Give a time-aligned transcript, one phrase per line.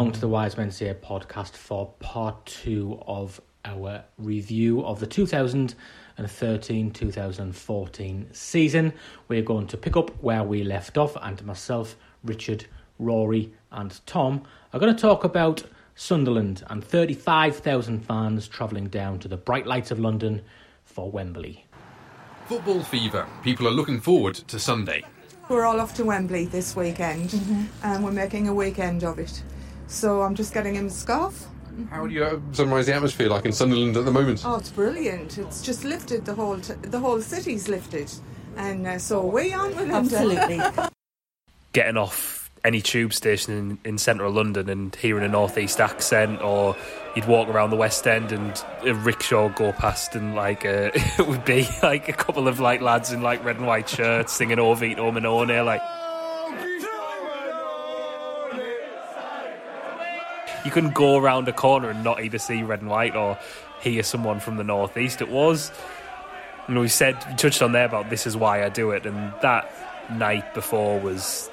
[0.00, 5.06] along to the Wise Men Say podcast for part two of our review of the
[5.06, 8.94] 2013 2014 season.
[9.28, 12.64] We're going to pick up where we left off, and myself, Richard,
[12.98, 15.64] Rory, and Tom are going to talk about
[15.96, 20.40] Sunderland and 35,000 fans travelling down to the bright lights of London
[20.82, 21.66] for Wembley.
[22.46, 23.26] Football fever.
[23.44, 25.04] People are looking forward to Sunday.
[25.50, 27.38] We're all off to Wembley this weekend,
[27.82, 29.42] and we're making a weekend of it.
[29.90, 31.46] So I'm just getting him a scarf.
[31.90, 34.42] How do you uh, summarise the atmosphere like in Sunderland at the moment?
[34.44, 35.36] Oh, it's brilliant!
[35.36, 38.10] It's just lifted the whole t- the whole city's lifted,
[38.56, 40.60] and uh, so way on with Absolutely.
[41.72, 46.76] getting off any tube station in, in central London and hearing a northeast accent, or
[47.16, 51.26] you'd walk around the West End and a rickshaw go past, and like uh, it
[51.26, 54.60] would be like a couple of like lads in like red and white shirts singing
[54.60, 55.82] "O Vito Mannone," like.
[60.64, 63.38] You couldn't go around a corner and not either see red and white or
[63.80, 65.22] hear someone from the northeast.
[65.22, 65.72] It was,
[66.66, 69.32] and we said, we touched on there about this is why I do it, and
[69.42, 69.72] that
[70.10, 71.48] night before was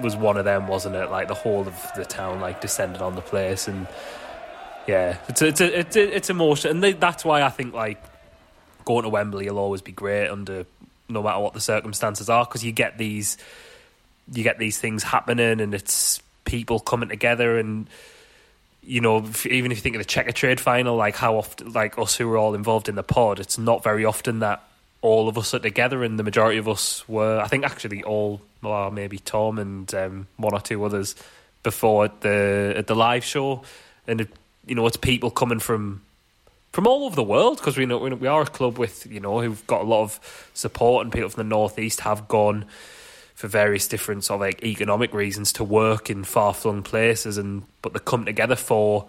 [0.00, 1.10] was one of them, wasn't it?
[1.10, 3.86] Like the whole of the town like descended on the place, and
[4.88, 7.74] yeah, it's a, it's a, it's a, it's emotional, and they, that's why I think
[7.74, 8.02] like
[8.84, 10.66] going to Wembley will always be great under
[11.08, 13.36] no matter what the circumstances are, because you get these
[14.32, 17.88] you get these things happening, and it's people coming together, and
[18.86, 22.16] you know, even if you think of the Checkatrade final, like how often, like us
[22.16, 24.62] who were all involved in the pod, it's not very often that
[25.00, 27.40] all of us are together, and the majority of us were.
[27.40, 31.14] I think actually all, well, maybe Tom and um, one or two others
[31.62, 33.62] before at the at the live show,
[34.06, 34.28] and it,
[34.66, 36.02] you know, it's people coming from
[36.72, 39.40] from all over the world because we know we are a club with you know
[39.40, 42.64] who've got a lot of support, and people from the northeast have gone
[43.34, 47.64] for various different sort of like economic reasons to work in far flung places, and
[47.82, 49.06] but they come together for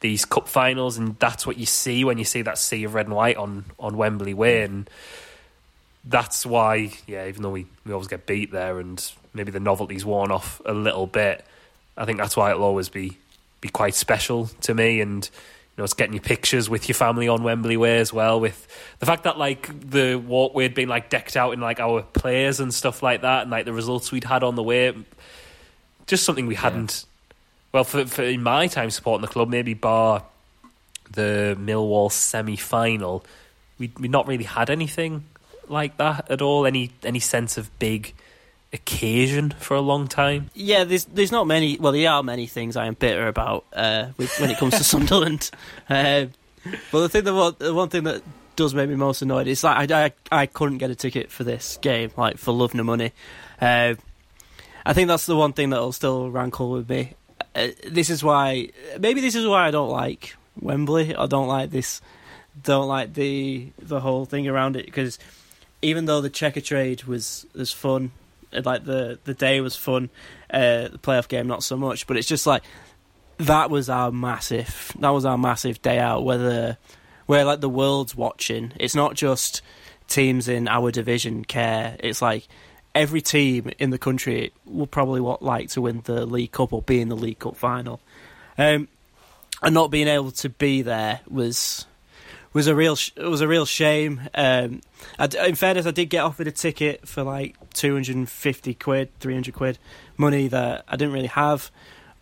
[0.00, 3.06] these cup finals, and that's what you see when you see that sea of red
[3.06, 4.90] and white on on Wembley Way, and
[6.04, 10.04] that's why, yeah, even though we, we always get beat there, and maybe the novelty's
[10.04, 11.44] worn off a little bit,
[11.96, 13.18] I think that's why it'll always be
[13.60, 15.28] be quite special to me, and
[15.78, 18.40] know, it's getting your pictures with your family on Wembley Way as well.
[18.40, 18.66] With
[18.98, 22.60] the fact that like the walkway had been like decked out in like our players
[22.60, 24.94] and stuff like that, and like the results we'd had on the way,
[26.06, 27.04] just something we hadn't.
[27.72, 30.24] Well, for, for in my time supporting the club, maybe bar
[31.10, 33.24] the Millwall semi final,
[33.78, 35.24] we we not really had anything
[35.68, 36.66] like that at all.
[36.66, 38.14] Any any sense of big
[38.72, 40.50] occasion for a long time.
[40.54, 41.76] Yeah, there's there's not many.
[41.78, 44.84] Well, there are many things I am bitter about uh, with, when it comes to
[44.84, 45.50] Sunderland.
[45.88, 46.26] Uh,
[46.92, 48.22] but the thing that one, the one thing that
[48.56, 50.12] does make me most annoyed is like I, I
[50.42, 53.12] I couldn't get a ticket for this game, like for love nor money.
[53.60, 53.94] Uh,
[54.84, 57.14] I think that's the one thing that'll still rankle with me.
[57.54, 61.14] Uh, this is why maybe this is why I don't like Wembley.
[61.14, 62.00] I don't like this.
[62.62, 65.18] Don't like the the whole thing around it because
[65.80, 68.10] even though the Checkatrade was was fun,
[68.52, 70.10] like the the day was fun,
[70.52, 72.06] uh, the playoff game not so much.
[72.06, 72.62] But it's just like
[73.38, 76.24] that was our massive that was our massive day out.
[76.24, 76.78] Whether
[77.26, 79.62] where like the world's watching, it's not just
[80.08, 81.96] teams in our division care.
[82.00, 82.48] It's like
[82.94, 86.82] every team in the country will probably want, like to win the League Cup or
[86.82, 88.00] be in the League Cup final.
[88.56, 88.88] Um,
[89.62, 91.86] and not being able to be there was
[92.52, 94.20] was a real sh- was a real shame.
[94.34, 94.80] Um,
[95.18, 99.10] in fairness, I did get offered a ticket for like two hundred and fifty quid,
[99.20, 99.78] three hundred quid,
[100.16, 101.70] money that I didn't really have,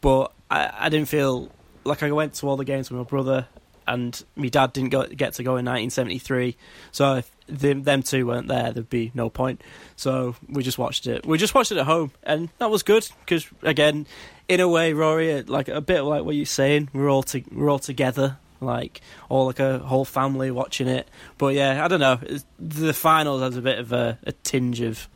[0.01, 1.51] but I, I didn't feel
[1.85, 3.47] like I went to all the games with my brother,
[3.87, 6.57] and my dad didn't go, get to go in 1973.
[6.93, 9.63] So if them, them two weren't there, there'd be no point.
[9.95, 11.25] So we just watched it.
[11.25, 14.07] We just watched it at home, and that was good because again,
[14.49, 17.71] in a way, Rory, like a bit like what you're saying, we're all to, we're
[17.71, 18.39] all together.
[18.61, 21.09] Like all like a whole family watching it,
[21.39, 22.19] but yeah, I don't know.
[22.23, 25.09] It's, the finals has a bit of a, a tinge of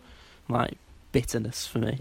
[0.49, 0.77] like
[1.13, 1.99] bitterness for me,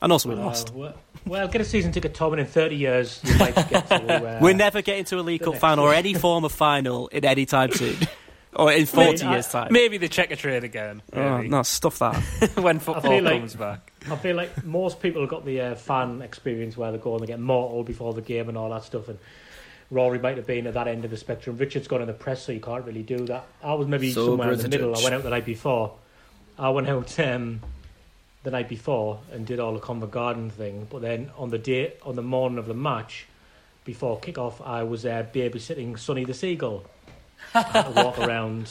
[0.00, 0.72] and also we Uh, lost.
[0.72, 0.94] well,
[1.26, 4.02] well, get a season ticket, Tom, and in 30 years you might get to.
[4.02, 7.24] Uh, We're never getting to a League Cup final or any form of final in
[7.24, 7.96] any time soon,
[8.54, 9.68] or in forty I- years' time.
[9.72, 11.02] Maybe the Checkatrade again.
[11.12, 12.16] Oh, no, stuff that.
[12.56, 13.92] when football feel like- comes back.
[14.10, 17.22] I feel like most people have got the uh, fan experience where they go and
[17.22, 19.08] they get mortal before the game and all that stuff.
[19.08, 19.18] And
[19.92, 21.58] Rory might have been at that end of the spectrum.
[21.58, 23.44] Richard's gone in the press, so you can't really do that.
[23.62, 24.96] I was maybe Sober somewhere in the a middle.
[24.96, 25.94] I went out the night before.
[26.58, 27.60] I went out um,
[28.42, 30.86] the night before and did all the Convent Garden thing.
[30.90, 33.26] But then on the day, on the morning of the match,
[33.84, 36.86] before kick-off, I was uh, babysitting Sonny the Seagull.
[37.54, 38.70] I had to walk around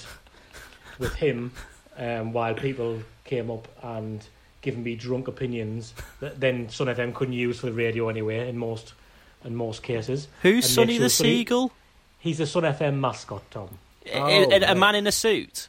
[0.97, 1.51] with him
[1.97, 4.25] um, while people came up and
[4.61, 8.57] giving me drunk opinions that then Sun FM couldn't use for the radio anyway in
[8.57, 8.93] most
[9.43, 10.27] in most cases.
[10.41, 11.71] Who's And Sonny the sure Sonny- Seagull?
[12.19, 13.69] He's the Sun FM mascot, Tom.
[14.05, 14.19] A-
[14.63, 15.67] a, a man in a suit.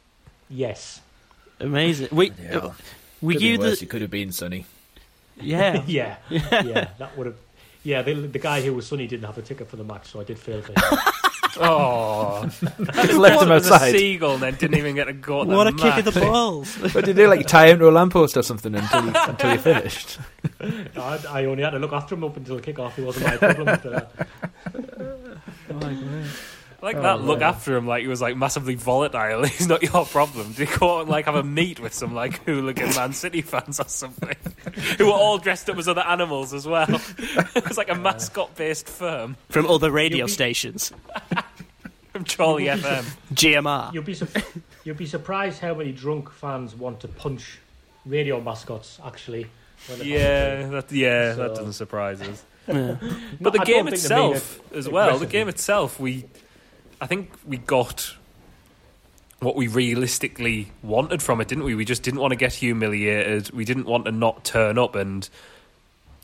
[0.49, 1.01] Yes.
[1.59, 2.09] Amazing.
[2.11, 2.57] We, Yeah.
[2.57, 2.71] uh,
[3.21, 3.79] were Could you worse.
[3.79, 3.85] the?
[3.85, 4.65] It could have been sunny.
[5.41, 5.81] Yeah.
[5.87, 6.17] yeah.
[6.29, 6.89] Yeah.
[6.99, 7.35] That would have.
[7.83, 10.21] Yeah, the, the guy who was Sunny didn't have a ticket for the match, so
[10.21, 10.99] I did fail for him.
[11.59, 15.43] Oh, Left him was a seagull then didn't even get a go.
[15.43, 16.75] To What the a kick in the balls.
[16.93, 17.27] What did you do?
[17.29, 20.17] Like tie him to a lamppost or something until he, until he finished.
[20.97, 22.97] I, I only had to look after him up until kick off.
[22.97, 24.27] It wasn't my problem after that.
[26.81, 29.45] Like that, oh, look after him like he was like massively volatile.
[29.45, 30.51] He's not your problem.
[30.51, 33.79] Did he go and like have a meet with some like hooligan Man City fans
[33.79, 34.35] or something,
[34.97, 36.89] who were all dressed up as other animals as well?
[37.55, 40.91] it was like a mascot-based firm From other radio be- stations.
[42.23, 43.03] From Charlie FM.
[43.33, 43.93] GMR.
[43.93, 44.27] You'll be su-
[44.83, 47.59] you'll be surprised how many drunk fans want to punch
[48.05, 48.99] radio mascots.
[49.05, 49.47] Actually,
[49.87, 52.43] when they Yeah, that, yeah, that So- doesn't surprise us.
[52.65, 52.97] No,
[53.41, 55.27] But the I don't game think they mean itself, it as well, the aggressively.
[55.39, 56.23] game itself, we,
[57.01, 58.15] I think we got
[59.41, 61.75] what we realistically wanted from it, didn't we?
[61.75, 63.51] We just didn't want to get humiliated.
[63.51, 65.27] We didn't want to not turn up, and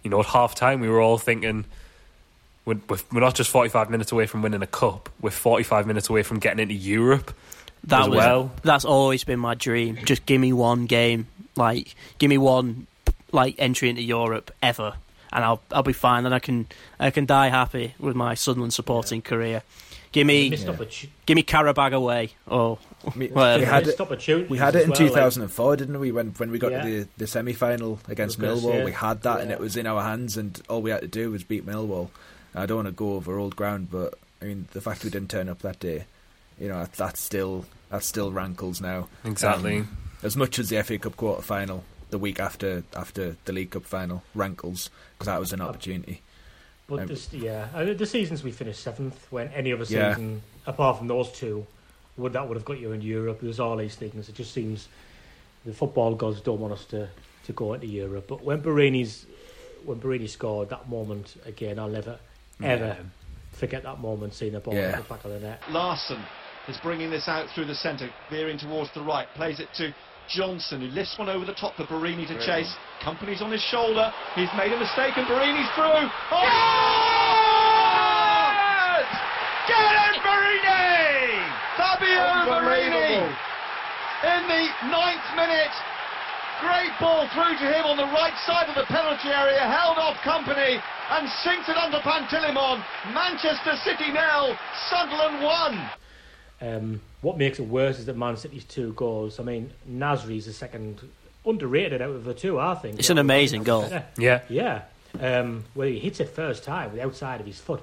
[0.02, 1.66] you know, at half time, we were all thinking.
[2.66, 5.10] We're, we're we're not just 45 minutes away from winning a cup.
[5.22, 7.34] We're 45 minutes away from getting into Europe.
[7.86, 8.52] That as was, well.
[8.64, 9.98] That's always been my dream.
[10.04, 12.88] Just give me one game, like give me one,
[13.32, 14.96] like entry into Europe ever,
[15.32, 16.26] and I'll I'll be fine.
[16.26, 16.68] And I can
[17.00, 19.64] I can die happy with my Sunderland supporting career.
[20.12, 22.80] Give me missed, opportu- give me Qarabag away or
[23.16, 23.60] We, whatever.
[23.60, 24.50] we had it.
[24.50, 26.12] We had it in well, like- 2004, didn't we?
[26.12, 26.82] When when we got Yeah.
[26.82, 29.52] to the, the semi final against I was gonna Millwall, say, we had that, and
[29.52, 32.10] it was in our hands, and all we had to do was beat Millwall.
[32.56, 35.30] I don't want to go over old ground, but I mean the fact we didn't
[35.30, 36.06] turn up that day,
[36.60, 39.08] you know, that, that still that still rankles now.
[39.26, 39.80] Exactly.
[39.80, 43.72] Um, as much as the FA Cup quarter final the week after after the League
[43.72, 46.22] Cup final rankles because that was an opportunity.
[46.88, 50.16] But Um, this, yeah, the seasons we finished seventh, when any other Yeah.
[50.16, 51.68] season apart from those two,
[52.18, 53.40] would that would have got you in Europe?
[53.42, 54.28] There's all these things.
[54.28, 54.88] It just seems
[55.66, 57.08] the football gods don't want us to,
[57.46, 58.26] to go into Europe.
[58.28, 59.26] But when Borini's
[59.86, 62.18] when Borini scored that moment again, I'll never
[62.64, 62.98] ever
[63.60, 64.92] forget that moment seeing the ball Yeah.
[64.96, 65.62] at the back of the net.
[65.70, 66.24] Larsson
[66.68, 69.94] is bringing this out through the centre, veering towards the right, plays it to
[70.30, 72.72] Johnson, who lifts one over the top for Borini to chase.
[73.02, 74.14] Kompany's on his shoulder.
[74.36, 76.08] He's made a mistake, and Borini's through.
[76.32, 76.38] Oh!
[78.54, 79.10] Yes!
[79.68, 81.42] Get it, Borini!
[81.78, 83.26] Fabio Borini!
[84.22, 85.74] In the ninth minute,
[86.62, 90.16] great ball through to him on the right side of the penalty area, held off
[90.22, 90.80] Kompany,
[91.12, 92.84] and sinks it under Pantilimon.
[93.14, 94.56] Manchester City nil,
[94.90, 95.90] Sunderland one.
[96.62, 99.40] Um, what makes it worse is that Man City's two goals.
[99.40, 101.00] I mean, Nasri's the second
[101.46, 102.60] underrated out of the two.
[102.60, 103.88] I think It's an amazing goal.
[103.90, 104.42] Yeah, Yeah.
[104.50, 104.82] yeah.
[105.20, 107.82] Um, where he hits it first time with the outside of his foot.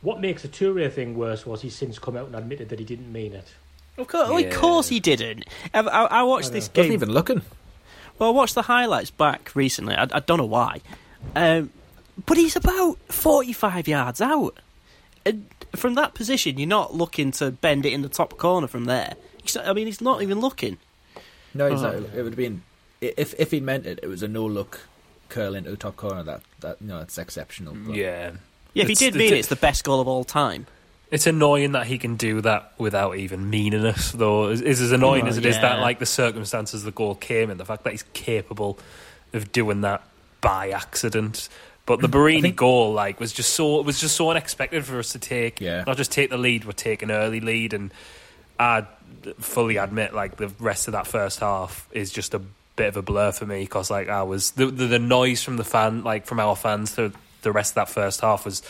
[0.00, 2.84] What makes the Toure thing worse was he's since come out and admitted that he
[2.84, 3.46] didn't mean it.
[3.98, 5.44] Of course, of course he didn't.
[5.72, 6.80] I, I, I watched I this know.
[6.80, 7.42] Wasn't even looking.
[8.18, 9.94] Well, I watched the highlights back recently.
[9.94, 10.80] I, I don't know why,
[11.36, 11.70] um,
[12.26, 14.58] but he's about forty-five yards out.
[15.24, 18.86] And from that position, you're not looking to bend it in the top corner from
[18.86, 19.14] there.
[19.42, 20.78] He's not- I mean, he's not even looking.
[21.54, 21.84] No, he's Oh.
[21.84, 22.62] not, it would have been
[23.00, 24.00] if if he meant it.
[24.02, 24.80] It was a no look
[25.28, 26.22] curl into the top corner.
[26.22, 27.74] That that you know that's exceptional.
[27.74, 28.32] but- Yeah.
[28.74, 30.66] Yeah, if he did mean it, it's the best goal of all time.
[31.10, 34.48] It's annoying that he can do that without even meaning it, though.
[34.48, 37.50] Is, is as annoying Oh, as it is that, like, the circumstances the goal came
[37.50, 38.78] in, the fact that he's capable
[39.34, 40.02] of doing that
[40.40, 41.50] by accident.
[41.84, 45.12] But the Borini goal, like, was just so it was just so unexpected for us
[45.12, 45.60] to take.
[45.60, 45.84] Yeah.
[45.86, 47.92] Not just take the lead, but take an early lead, and
[48.58, 48.86] I
[49.40, 52.40] fully admit, like, the rest of that first half is just a
[52.76, 55.56] bit of a blur for me because, like, I was the, the the noise from
[55.56, 57.12] the fan, like from our fans, through
[57.42, 58.62] the rest of that first half was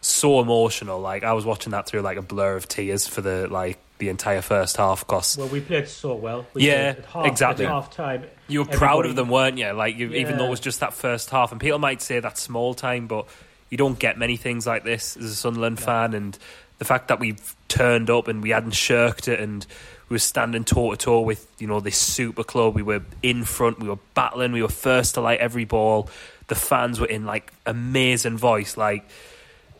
[0.00, 0.98] so emotional.
[0.98, 4.08] Like, I was watching that through like a blur of tears for the like the
[4.08, 6.46] entire first half because Well, we played so well.
[6.54, 7.66] We Yeah, at half, exactly.
[7.66, 9.70] At half time, you were proud of them, weren't you?
[9.70, 12.40] Like, you, even though it was just that first half, and people might say that's
[12.40, 13.26] small time, but
[13.68, 16.36] you don't get many things like this as a Sunderland fan, and
[16.78, 19.64] the fact that we've turned up and we hadn't shirked it, and
[20.08, 22.74] we were standing toe to toe with you know this super club.
[22.74, 26.10] We were in front, we were battling, we were first to light every ball.
[26.48, 29.08] The fans were in like amazing voice, like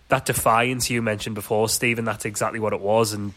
[0.08, 2.04] that defiance you mentioned before, Stephen.
[2.04, 3.32] That's exactly what it was, and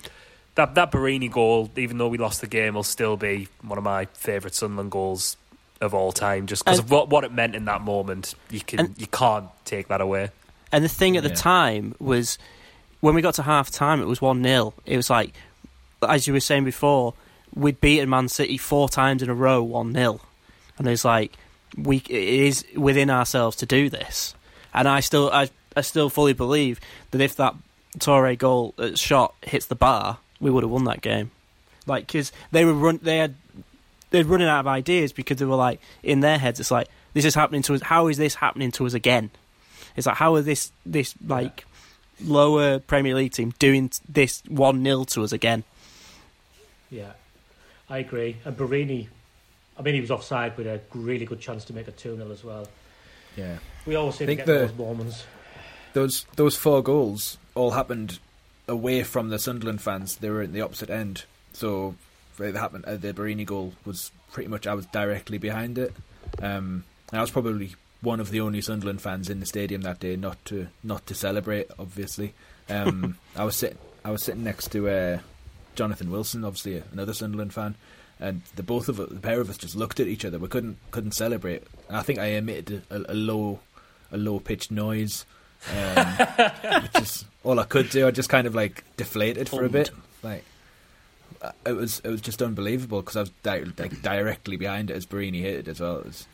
[0.56, 3.84] that that Borini goal, even though we lost the game, will still be one of
[3.84, 5.38] my favourite Sunderland goals
[5.82, 8.36] of all time, just because of what, what it meant in that moment.
[8.50, 10.30] You can And- you can't take that away.
[10.72, 11.36] And the thing at the Yeah.
[11.36, 12.38] time was
[13.00, 14.74] when we got to half time, it was 1 0.
[14.86, 15.34] It was like,
[16.08, 17.14] as you were saying before,
[17.54, 20.20] we'd beaten Man City four times in a row 1 0.
[20.78, 21.34] And it's like,
[21.78, 24.34] we, it is within ourselves to do this.
[24.74, 26.80] And I still, I, I still fully believe
[27.12, 27.56] that if that
[28.00, 31.32] Toure goal uh, shot hits the bar, we would have won that game.
[31.88, 33.36] Like, because they were run, they had,
[34.12, 37.26] they're running out of ideas because they were like, in their heads, it's like, this
[37.26, 37.82] is happening to us.
[37.82, 39.32] How is this happening to us again?
[39.96, 41.66] It's like how are this this like
[42.20, 45.64] lower Premier League team doing this one 0 to us again?
[46.90, 47.12] Yeah,
[47.90, 48.38] I agree.
[48.46, 49.08] And Borini,
[49.78, 52.32] I mean, he was offside with a really good chance to make a 2 0
[52.32, 52.68] as well.
[53.38, 53.58] Yeah.
[53.86, 55.26] We always seem to think get the- those moments.
[55.94, 58.18] Those those four goals all happened
[58.68, 60.18] away from the Sunderland fans.
[60.18, 61.26] They were in the opposite end.
[61.54, 61.96] So
[62.40, 62.86] it happened.
[62.86, 65.94] Uh, the Borini goal was pretty much I was directly behind it.
[66.42, 70.16] Um, I was probably one of the only Sunderland fans in the stadium that day
[70.16, 71.68] not to not to celebrate.
[71.78, 72.34] Obviously,
[72.70, 75.20] um, I was sitting I was sitting next to uh,
[75.76, 77.76] Jonathan Wilson, obviously another Sunderland fan,
[78.20, 80.40] and the both of the pair of us just looked at each other.
[80.40, 81.64] We couldn't couldn't celebrate.
[81.88, 83.60] And I think I emitted a, a low
[84.12, 85.26] a low pitched noise,
[85.70, 88.08] um, is all I could do.
[88.08, 89.92] I just kind of like deflated for a bit,
[90.22, 90.44] like.
[91.42, 94.96] uh, It was it was just unbelievable because I was di- like directly behind it
[94.96, 95.98] as Borini hit it as well.
[96.00, 96.28] It was,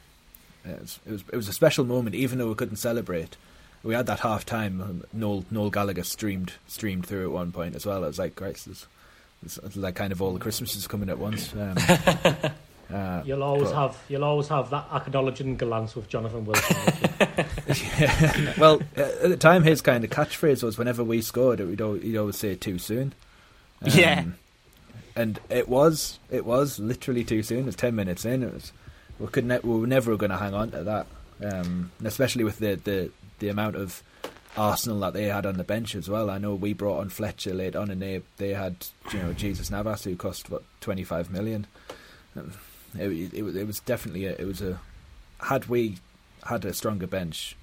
[0.65, 3.38] it was it was it was a special moment, even though we couldn't celebrate.
[3.81, 4.81] We had that half time.
[4.81, 8.03] um, Noel Noel Gallagher streamed streamed through at one point as well.
[8.03, 8.88] It was like, Christ, it's,
[9.45, 11.53] it's, it's like kind of all the Christmases coming at once.
[11.53, 11.77] Um,
[12.93, 16.75] uh, You'll always but- have you'll always have that acknowledging glance with Jonathan Wilson.
[18.00, 18.53] Yeah.
[18.58, 21.81] well, uh, at the time, his kind of catchphrase was whenever we scored, it, we'd
[21.81, 23.13] al- he'd always say too soon.
[23.81, 24.24] Um, Yeah.
[25.15, 27.60] and it was it was literally too soon.
[27.60, 28.43] It was ten minutes in.
[28.43, 28.72] It was
[29.19, 31.08] we could ne- we were never going to hang on to that,
[31.41, 34.03] um, and especially with the, the the amount of
[34.58, 36.29] Arsenal that they had on the bench as well.
[36.29, 39.69] I know we brought on Fletcher late on, and they they had you know Jesus
[39.72, 41.65] Navas who cost what twenty five million.
[42.98, 44.79] It, it, was- it was definitely a, it was a
[45.41, 45.98] had we
[46.46, 47.55] had a stronger bench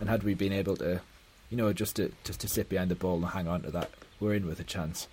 [0.00, 1.00] and had we been able to
[1.50, 3.90] you know just to just to sit behind the ball and hang on to that
[4.20, 5.08] we're in with a chance.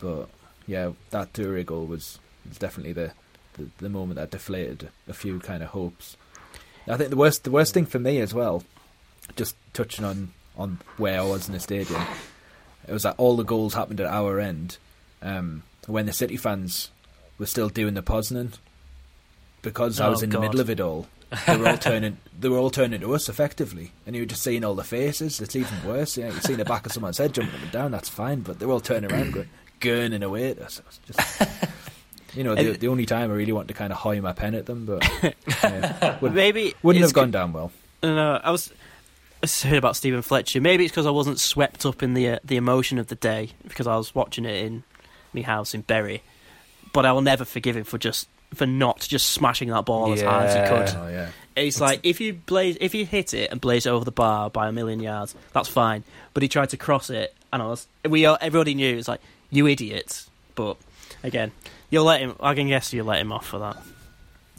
[0.00, 0.28] But
[0.66, 2.18] yeah that Toure goal was,
[2.48, 3.12] was definitely the,
[3.54, 6.16] the the moment that deflated a few kind of hopes.
[6.86, 8.62] I think the worst the worst thing for me as well
[9.36, 12.02] just touching on on where I was in the stadium
[12.86, 14.76] it was that all the goals happened at our end
[15.22, 16.90] um, when the City fans
[17.38, 18.52] were still doing the Poznan
[19.64, 20.38] because I Oh, was in God.
[20.38, 21.08] the middle of it all.
[21.48, 22.18] They were all turning.
[22.38, 25.40] They were all turning to us effectively, and you were just seeing all the faces.
[25.40, 26.16] It's even worse.
[26.18, 27.90] You know, you're seeing the back of someone's head jumping up and down.
[27.92, 29.48] That's fine, but they're all turning around, going,
[29.80, 30.82] gurning away at us.
[30.84, 31.42] Was just,
[32.36, 34.54] you know, the, the only time I really want to kind of hoy my pen
[34.54, 35.08] at them, but
[35.62, 37.72] yeah, would, Maybe wouldn't have gone down well.
[38.02, 38.72] No, I was.
[39.42, 40.60] I heard about Stephen Fletcher.
[40.60, 43.50] Maybe it's because I wasn't swept up in the uh, the emotion of the day
[43.66, 44.82] because I was watching it in
[45.32, 46.22] my house in Bury.
[46.92, 50.22] But I will never forgive him for just for not just smashing that ball as
[50.22, 50.60] hard as he
[50.94, 51.00] could.
[51.02, 54.04] Oh yeah, It's like if you blaze, if you hit it and blaze it over
[54.04, 56.04] the bar by a million yards, that's fine.
[56.32, 59.20] But he tried to cross it, and I was, we all, everybody knew it's like
[59.50, 60.26] you idiot.
[60.54, 60.76] But
[61.22, 61.52] again,
[61.90, 62.34] you'll let him.
[62.40, 63.76] I can guess you will let him off for that.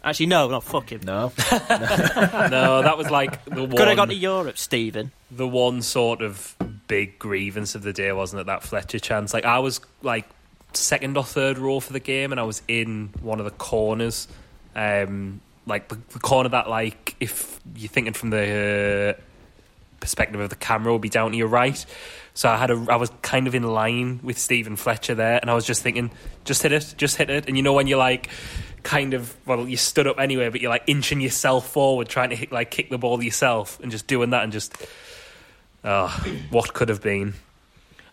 [0.03, 1.01] Actually, no, not fuck him.
[1.03, 3.71] no, no, that was like the one.
[3.71, 5.11] Could have gone to Europe, Stephen.
[5.31, 6.55] the one sort of
[6.87, 8.45] big grievance of the day, wasn't it?
[8.45, 9.33] That Fletcher chance.
[9.33, 10.27] Like I was like
[10.77, 14.27] second or third row for the game, and I was in one of the corners,
[14.75, 19.21] um, like the, the corner that like if you're thinking from the uh,
[19.99, 21.83] perspective of the camera will be down to your right.
[22.33, 25.49] So I had a, I was kind of in line with Stephen Fletcher there, and
[25.49, 26.11] I was just thinking,
[26.43, 27.47] just hit it, just hit it.
[27.47, 28.29] And you know when you're like,
[28.83, 32.35] kind of, well, you stood up anyway, but you're like inching yourself forward, trying to
[32.35, 34.75] hit, like kick the ball yourself, and just doing that, and just,
[35.83, 36.07] oh,
[36.51, 37.33] what could have been.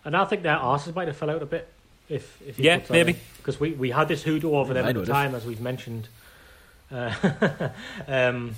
[0.05, 1.67] And I think their arses might have fell out a bit.
[2.09, 3.15] If, if Yeah, maybe.
[3.37, 6.07] because we, we had this hoodoo over them I at the time, as we've mentioned.
[6.91, 7.69] Uh,
[8.07, 8.55] um,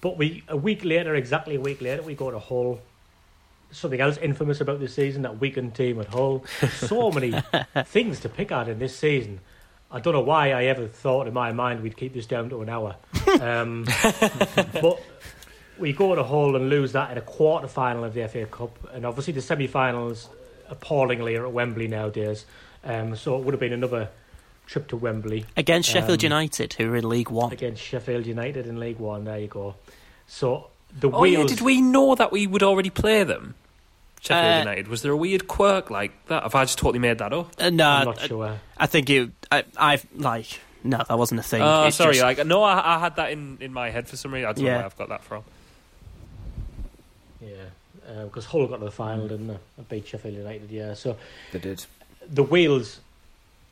[0.00, 2.80] but we a week later, exactly a week later, we go to Hull.
[3.70, 6.44] Something else infamous about this season, that weekend team at Hull.
[6.68, 7.32] So many
[7.84, 9.40] things to pick at in this season.
[9.90, 12.62] I don't know why I ever thought in my mind we'd keep this down to
[12.62, 12.96] an hour.
[13.40, 13.86] Um,
[14.72, 15.00] but
[15.78, 18.76] we go to Hull and lose that in a quarter final of the FA Cup,
[18.92, 20.28] and obviously the semi finals
[20.68, 22.46] appallingly are at Wembley nowadays.
[22.84, 24.08] Um, so it would have been another
[24.66, 27.52] trip to Wembley Against Sheffield Um, United, who are in League One.
[27.52, 29.24] against Sheffield United in League One.
[29.24, 29.74] There you go.
[30.26, 31.50] So the Oh wheels.
[31.50, 33.54] yeah, did we know that we would already play them?
[34.20, 34.88] Sheffield Uh, United.
[34.88, 36.42] Was there a weird quirk like that?
[36.44, 37.50] Have I just totally made that up?
[37.60, 38.60] Uh, no, I'm not I, sure.
[38.78, 39.30] I think it.
[39.50, 41.62] I, I've like no, that wasn't a thing.
[41.62, 42.14] Oh, It's sorry.
[42.14, 44.48] just- Like no, I, I had that in, in my head for some reason.
[44.48, 45.42] I don't know where I've got that from.
[47.40, 49.58] Yeah, because Hull got to the final, didn't they?
[49.76, 50.70] And beat Sheffield United.
[50.70, 51.16] Yeah, so
[51.52, 51.84] They did.
[52.28, 53.00] The wheels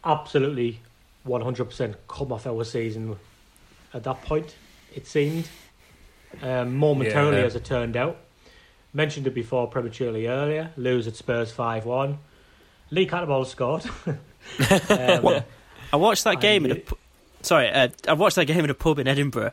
[0.04, 0.80] absolutely
[1.26, 3.16] 100% come off our season
[3.92, 4.54] at that point,
[4.95, 5.49] it seemed.
[6.42, 7.45] Um, momentarily, Yeah.
[7.45, 8.16] as it turned out.
[8.95, 10.71] Mentioned it before prematurely earlier.
[10.76, 12.19] Lose at Spurs 5 1.
[12.92, 13.85] Lee Cattermole scored.
[15.26, 15.45] um,
[15.92, 16.75] I watched that game in a.
[16.76, 16.97] pu-
[17.42, 19.52] Sorry, uh, I watched that game in a pub in Edinburgh,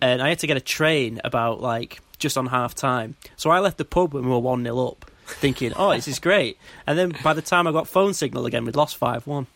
[0.00, 3.16] and I had to get a train about like just on half time.
[3.36, 6.18] So I left the pub when we were one 0 up, thinking, "Oh, this is
[6.18, 9.46] great." And then by the time I got phone signal again, we'd lost five one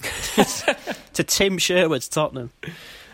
[1.14, 2.50] to Tim Sherwood's Tottenham.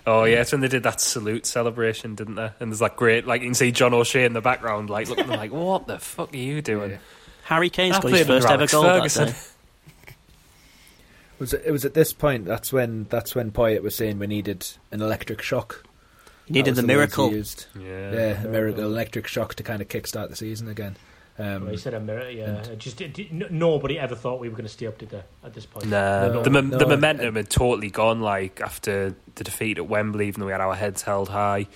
[0.06, 2.50] Oh yeah, it's when they did that salute celebration, didn't they?
[2.61, 5.26] And there's like great, like you can see John O'Shea in the background, like looking
[5.28, 6.92] like, what the fuck are you doing?
[6.92, 6.96] Yeah.
[7.44, 9.26] Harry Kane I scored his first ever goal Ferguson.
[9.26, 9.38] that day.
[11.38, 14.26] Was it, it was at this point that's when that's when Poyet was saying we
[14.26, 15.85] needed an electric shock.
[16.46, 17.37] He needed That the was words he miracle.
[17.37, 17.66] used.
[17.78, 18.12] Yeah.
[18.12, 20.96] Yeah, a miracle, electric shock to kind of kickstart the season again.
[21.38, 22.62] Um, well, he said a mirror, yeah.
[22.64, 25.11] It just it, did- n- nobody ever thought we were going to stay up, did
[25.11, 25.87] they, at this point?
[25.87, 28.21] Nah, No, the, mom- no, the momentum had totally gone.
[28.21, 31.66] Like after the defeat at Wembley, even though we had our heads held high,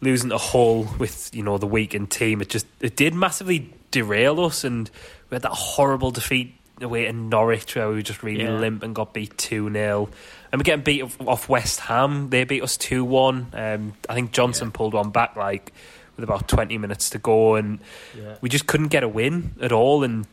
[0.00, 4.40] losing to Hull with you know the weakened team, it just it did massively derail
[4.44, 4.64] us.
[4.64, 4.90] And
[5.30, 8.58] we had that horrible defeat away in Norwich where we were just really Yeah.
[8.58, 10.08] limp and got beat two 0
[10.52, 12.28] And we're getting beat off- off West Ham.
[12.30, 13.48] They beat us two one.
[13.52, 15.72] Um, I think Johnson pulled one back like
[16.16, 17.78] with about twenty minutes to go, and
[18.16, 18.36] Yeah.
[18.40, 20.02] we just couldn't get a win at all.
[20.02, 20.26] And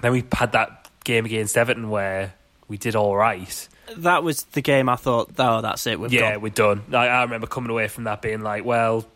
[0.00, 2.34] then we had that game against Everton where
[2.68, 3.68] we did all right.
[3.96, 6.40] That was the game I thought, oh, that's it, we've yeah, gone.
[6.42, 6.82] we're done.
[6.92, 9.06] I, I remember coming away from that being like, well,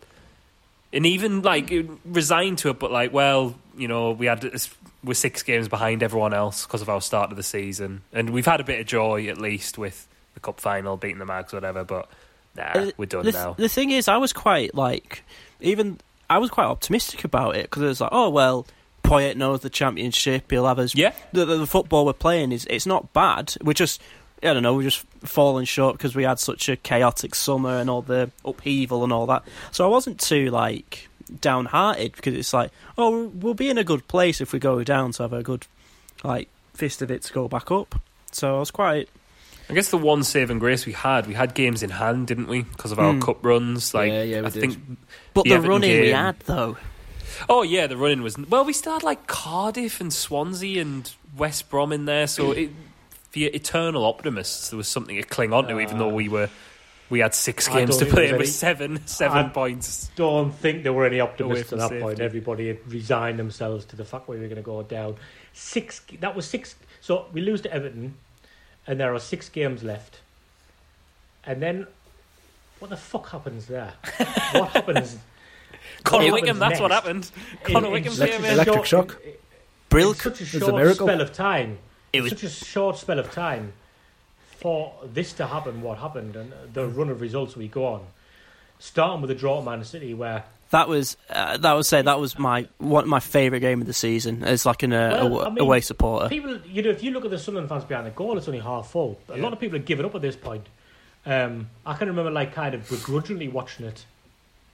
[0.91, 1.71] and even like
[2.05, 4.43] resigned to it, but like, well, you know, we had
[5.03, 8.45] we're six games behind everyone else because of our start of the season, and we've
[8.45, 11.83] had a bit of joy at least with the cup final, beating the Mags, whatever.
[11.83, 12.09] But
[12.55, 13.53] nah, Uh, we're done the, now.
[13.53, 15.23] The thing is, I was quite like,
[15.63, 15.99] even
[16.29, 18.65] I was quite optimistic about it because it was like, oh well,
[19.03, 20.49] Poyet knows the championship.
[20.49, 20.95] He'll have us.
[20.95, 21.13] Yeah.
[21.31, 23.55] The, the, the football we're playing is it's not bad.
[23.61, 24.01] We're just,
[24.41, 27.89] I don't know, we're just falling short because we had such a chaotic summer and
[27.89, 29.43] all the upheaval and all that.
[29.71, 31.09] So I wasn't too like
[31.41, 35.11] downhearted because it's like, oh, we'll be in a good place if we go down
[35.13, 35.67] to have a good
[36.23, 38.01] like fist of it to go back up.
[38.31, 39.09] So I was quite
[39.69, 42.63] I guess the one saving grace we had, we had games in hand, didn't we?
[42.63, 43.19] Because of our Hmm.
[43.21, 43.93] cup runs.
[43.93, 44.59] Like, Yeah, yeah, we I did.
[44.61, 44.77] think
[45.33, 46.77] But The the, Everton running we had though.
[47.49, 48.65] Oh yeah, the running was well.
[48.65, 52.69] We still had like Cardiff and Swansea and West Brom in there, so it,
[53.31, 56.49] for your eternal optimists, there was something to cling on to, even though we were
[57.09, 60.11] we had six games to play there's with seven seven I- points.
[60.15, 62.19] don't think there were any optimists at that point.
[62.19, 65.15] Everybody had resigned themselves to the fact we were going to go down.
[65.53, 66.01] Six.
[66.19, 66.75] That was six.
[67.01, 68.15] So we lose to Everton,
[68.87, 70.19] and there are six games left.
[71.45, 71.87] And then,
[72.79, 73.93] what the fuck happens there?
[74.53, 75.17] what happens?
[76.03, 77.03] Conor what Wickham, happens that's what next?
[77.03, 77.31] happened.
[77.67, 78.53] in- Conor in Wickham such came in.
[78.53, 79.21] Electric short- shock.
[79.25, 79.31] in
[79.89, 80.15] Brilk.
[80.21, 81.07] such a was a miracle.
[81.07, 81.77] spell of time.
[82.13, 83.73] It was- such a short spell of time
[84.57, 85.81] for this to happen.
[85.81, 88.05] What happened and the run of results we go on,
[88.79, 90.43] starting with a draw at Man City, where
[90.73, 93.93] That was uh, that would say that was my one my favourite game of the
[93.93, 96.29] season as like an uh, Well, aw- I mean, away supporter.
[96.29, 98.59] People, you know, if you look at the Sunderland fans behind the goal, it's only
[98.59, 99.19] half full.
[99.29, 100.65] A lot of people have given up at this point.
[101.27, 104.03] Um, I can remember, like, kind of begrudgingly watching it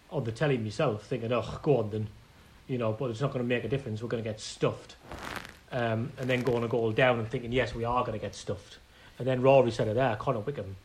[0.09, 2.07] on the telly myself, thinking, "Oh, go on then,"
[2.69, 2.93] you know.
[2.93, 4.01] But it's not going to make a difference.
[4.01, 4.95] We're going to get stuffed,
[5.73, 8.35] um, and then going a goal down and thinking, "Yes, we are going to get
[8.35, 8.77] stuffed."
[9.19, 10.77] And then Rory said it there, Connor Wickham,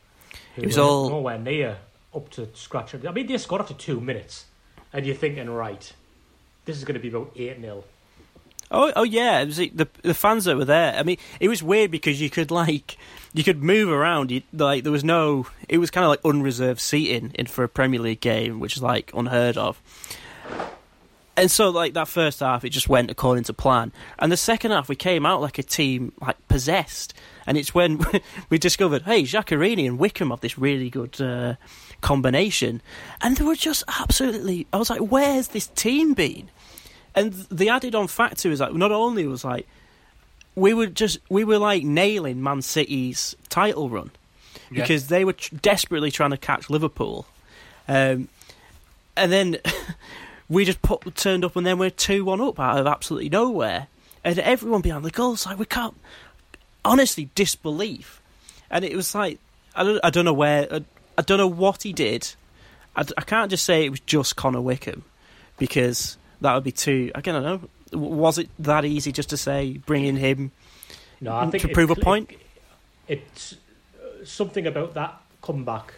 [0.57, 1.77] who It was were all- nowhere near
[2.13, 2.95] up to scratch.
[2.97, 4.47] I mean, they scored after two minutes,
[4.95, 5.93] and you're thinking, right,
[6.65, 7.85] this is going to be about eight 0
[8.71, 9.41] Oh, oh yeah.
[9.41, 10.95] It was the the fans that were there.
[10.95, 12.97] I mean, it was weird because you could like
[13.35, 14.31] you could move around.
[14.31, 15.47] You, like there was no.
[15.69, 18.83] It was kind of like unreserved seating in for a Premier League game, which is
[18.83, 19.81] like unheard of.
[21.37, 23.93] And so, like that first half, it just went according to plan.
[24.19, 27.13] And the second half, we came out like a team like possessed.
[27.47, 28.01] And it's when
[28.51, 31.55] we discovered, hey, Giaccherini and Wickham have this really good uh,
[32.05, 32.81] combination.
[33.21, 34.67] And they were just absolutely.
[34.73, 36.49] I was like, where's this team been?
[37.17, 39.67] And the added on factor is that not only was like
[40.57, 44.11] we were just we were like nailing Man City's title run
[44.71, 44.83] Yeah.
[44.83, 47.27] because they were tr- desperately trying to catch Liverpool,
[47.89, 48.29] um,
[49.17, 49.57] and then
[50.49, 53.87] we just put, turned up and then we're two one up out of absolutely nowhere,
[54.23, 55.95] and everyone behind the goals like we can't
[56.85, 58.21] honestly disbelief,
[58.71, 59.39] and it was like
[59.75, 60.69] I don't I don't know where
[61.17, 62.35] I, I don't know what he did.
[62.97, 65.03] I can't just say it was just Connor Wickham
[65.59, 67.11] because that would be too.
[67.15, 67.99] Again, I don't know.
[67.99, 70.53] Was it that easy just to say bringing him
[71.21, 72.31] No, I think to it- prove a it- point?
[73.09, 73.55] it's
[74.01, 75.93] uh, something about that comeback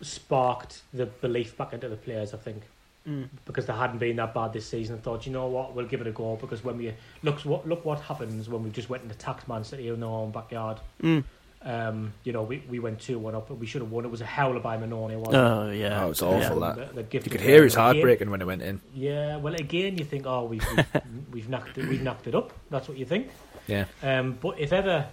[0.00, 2.34] sparked the belief back into the players.
[2.34, 2.62] I think
[3.06, 3.28] Mm.
[3.46, 4.96] because they hadn't been that bad this season.
[4.96, 7.66] I thought, you know what, we'll give it a go because when we look what
[7.66, 10.78] look what happens when we just went and attacked Man City in their own backyard.
[11.02, 11.24] Mm.
[11.60, 14.04] Um, you know, we, we went two one up, but we should have won.
[14.04, 15.16] It was a howler by Mannone.
[15.18, 16.72] Wasn't Oh yeah, Oh, it's awful Yeah.
[16.74, 16.88] that.
[16.90, 18.80] The- the gift You could hear his heart breaking when it went in.
[18.94, 20.86] Yeah, well, again, you think, oh, we've we've,
[21.32, 22.52] we've knocked it, we've knocked it up.
[22.70, 23.28] That's what you think.
[23.66, 23.86] Yeah.
[24.02, 25.06] Um, but if ever,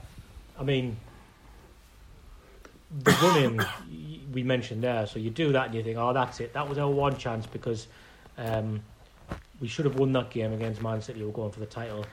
[0.59, 0.97] I mean,
[3.03, 3.59] the running
[4.31, 6.53] we mentioned there, so you do that and you think, oh, that's it.
[6.53, 7.87] That was our one chance because
[8.37, 8.81] um,
[9.59, 12.05] we should have won that game against Man City who were going for the title.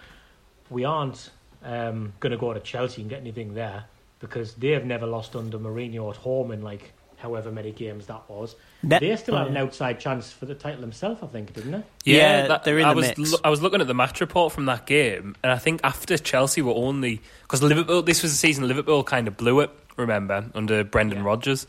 [0.70, 1.30] We aren't
[1.62, 3.84] um, going to go to Chelsea and get anything there
[4.22, 8.22] because they have never lost under Mourinho at home in like however many games that
[8.28, 8.56] was.
[8.82, 11.82] Ne- they still had an outside chance for the title himself, I think, didn't they?
[12.04, 13.32] Yeah, that- they're in I the was mix.
[13.32, 16.16] lo- I was looking at the match report from that game, and I think after
[16.16, 18.02] Chelsea were only because Liverpool.
[18.02, 19.70] This was the season Liverpool kind of blew it.
[19.96, 21.66] Remember under Brendan Rodgers,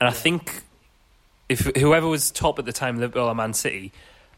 [0.00, 0.62] and I think
[1.48, 3.92] if whoever was top at the time, Liverpool or Man City,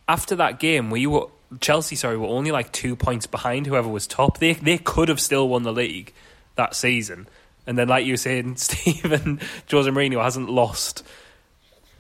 [0.07, 1.27] after that game, we were
[1.61, 1.97] Chelsea.
[1.97, 4.39] Sorry, were only like two points behind whoever was top.
[4.39, 6.13] They they could have still won the league
[6.57, 7.27] that season.
[7.67, 11.05] And then, like you were saying, Stephen Jose Mourinho hasn't lost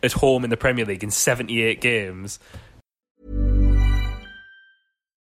[0.03, 2.39] at home in the Premier League in seventy eight games.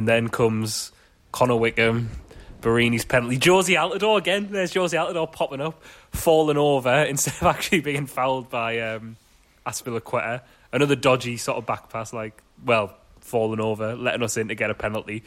[0.00, 0.92] And then comes
[1.30, 2.08] Connor Wickham,
[2.62, 3.36] Borini's penalty.
[3.36, 4.48] Jozy Altidore again.
[4.50, 9.18] There's Jozy Altidore popping up, falling over instead of actually being fouled by um,
[9.66, 10.40] Azpilicueta.
[10.72, 14.70] Another dodgy sort of back pass, like, well, falling over, letting us in to get
[14.70, 15.22] a penalty.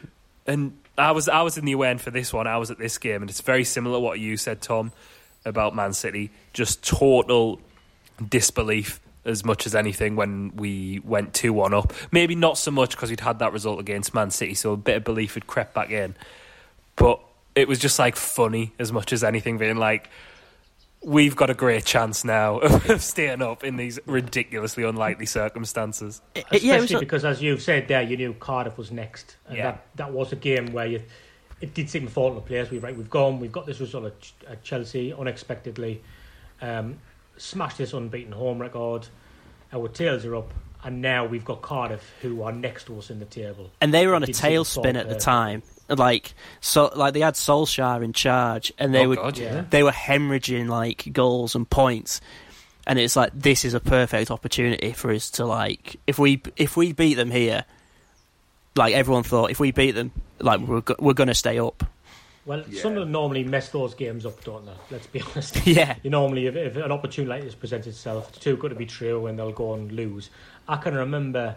[0.46, 2.46] and I was I was in the away end for this one.
[2.46, 4.92] I was at this game, and it's very similar to what you said, Tom,
[5.46, 6.32] about Man City.
[6.52, 7.62] Just total
[8.28, 11.92] disbelief as much as anything when we went 2 1 up.
[12.10, 14.96] Maybe not so much because we'd had that result against Man City, so a bit
[14.96, 16.14] of belief had crept back in.
[16.96, 17.20] But
[17.54, 20.10] it was just like funny as much as anything, being like,
[21.04, 26.20] we've got a great chance now of staying up in these ridiculously unlikely circumstances.
[26.50, 29.64] Especially because, as you've said there, you knew Cardiff was next, and Yeah.
[29.64, 31.02] that, that was a game where you,
[31.60, 32.70] it did seem to fall into place.
[32.70, 36.02] We've right, we've gone, we've got this result at, at Chelsea unexpectedly,
[36.62, 36.98] um,
[37.38, 39.06] smashed this unbeaten home record.
[39.72, 40.52] Our tails are up,
[40.84, 43.70] and now we've got Cardiff, who are next to us in the table.
[43.80, 45.62] and they were on a It did seem to fall tailspin at the time.
[45.90, 49.64] Like so, like they had Solskjaer in charge, and they Oh, were God, yeah.
[49.70, 52.20] they were hemorrhaging like goals and points.
[52.86, 56.76] And it's like this is a perfect opportunity for us to like if we if
[56.76, 57.64] we beat them here,
[58.76, 61.84] like everyone thought if we beat them, like we're go- we're going to stay up.
[62.48, 62.80] Well, Yeah.
[62.82, 64.72] Sunderland normally mess those games up, don't they?
[64.90, 65.64] Let's be honest.
[65.66, 65.96] Yeah.
[66.02, 68.86] You normally, if, if an opportunity like this presents itself, it's too good to be
[68.86, 70.30] true, and they'll go and lose.
[70.66, 71.54] I can remember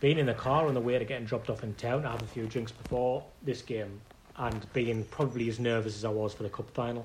[0.00, 2.22] being in the car on the way to getting dropped off in town to have
[2.22, 4.00] a few drinks before this game,
[4.36, 7.04] and being probably as nervous as I was for the cup final.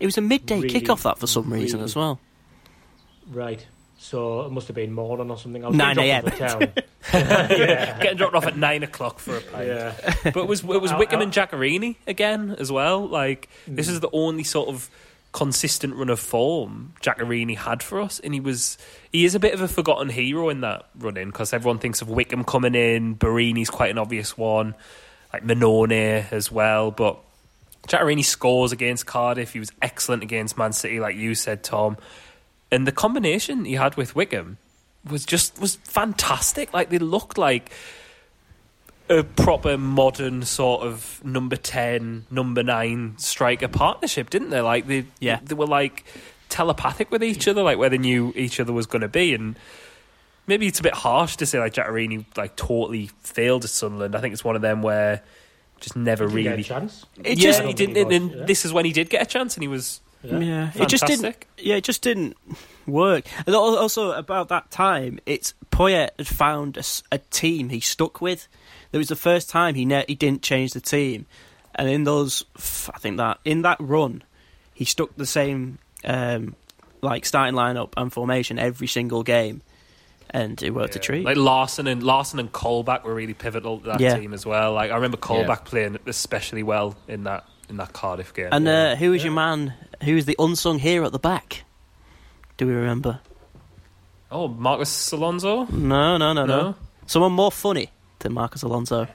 [0.00, 2.18] It was a midday Really, kickoff that for some reason really- as well.
[3.30, 3.66] Right.
[3.98, 5.64] So it must have been morning or something.
[5.64, 7.98] I was 9 getting dropped off yeah.
[8.02, 9.66] Getting dropped off at nine o'clock for a pint.
[9.68, 9.92] Yeah.
[10.24, 13.06] But it was it was Wickham and Giaccherini again as well.
[13.06, 14.90] Like this is the only sort of
[15.32, 18.78] consistent run of form Giaccherini had for us, and he was
[19.12, 22.00] he is a bit of a forgotten hero in that run in because everyone thinks
[22.00, 23.16] of Wickham coming in.
[23.16, 24.74] Borini's quite an obvious one,
[25.32, 27.20] like Mannone as well, but.
[27.86, 29.52] Giaccherini scores against Cardiff.
[29.52, 31.98] He was excellent against Man City, like you said, Tom.
[32.74, 34.58] And the combination he had with Wickham
[35.08, 36.72] was just was fantastic.
[36.72, 37.70] Like they looked like
[39.08, 45.04] a proper modern sort of number 10 number 9 striker partnership didn't they like they
[45.20, 45.40] Yeah.
[45.44, 46.04] they were like
[46.48, 49.58] telepathic with each other like where they knew each other was going to be and
[50.46, 54.20] maybe it's a bit harsh to say like Giaccherini like totally failed at Sunderland I
[54.22, 55.22] think it's one of them where
[55.80, 57.04] just never Did he get a really chance?
[57.22, 58.44] It yeah just- he didn't he was, and yeah.
[58.46, 61.36] this is when he did get a chance and he was Yeah, it just didn't.
[61.58, 62.36] Yeah, it just didn't
[62.86, 63.24] work.
[63.46, 66.78] And also about that time, it's Poyet had found
[67.12, 68.48] a team he stuck with.
[68.92, 71.26] It was the first time he ne- he didn't change the team,
[71.74, 74.22] and in those, I think that in that run,
[74.72, 76.54] he stuck the same um,
[77.02, 79.62] like starting lineup and formation every single game,
[80.30, 81.24] and it worked a treat.
[81.24, 84.16] Like Larsson and Larsson and Colback were really pivotal to that Yeah.
[84.16, 84.72] team as well.
[84.72, 85.54] Like I remember Colback Yeah.
[85.70, 88.48] playing especially well in that in that Cardiff game.
[88.52, 89.74] and uh, who was your man?
[90.02, 91.64] Who was the unsung hero at the back?
[92.56, 93.20] Do we remember?
[94.30, 95.64] oh, Marcos Alonso.
[95.66, 96.46] No, no, no, no.
[96.46, 96.74] No?
[97.06, 99.06] Someone more funny than Marcos Alonso.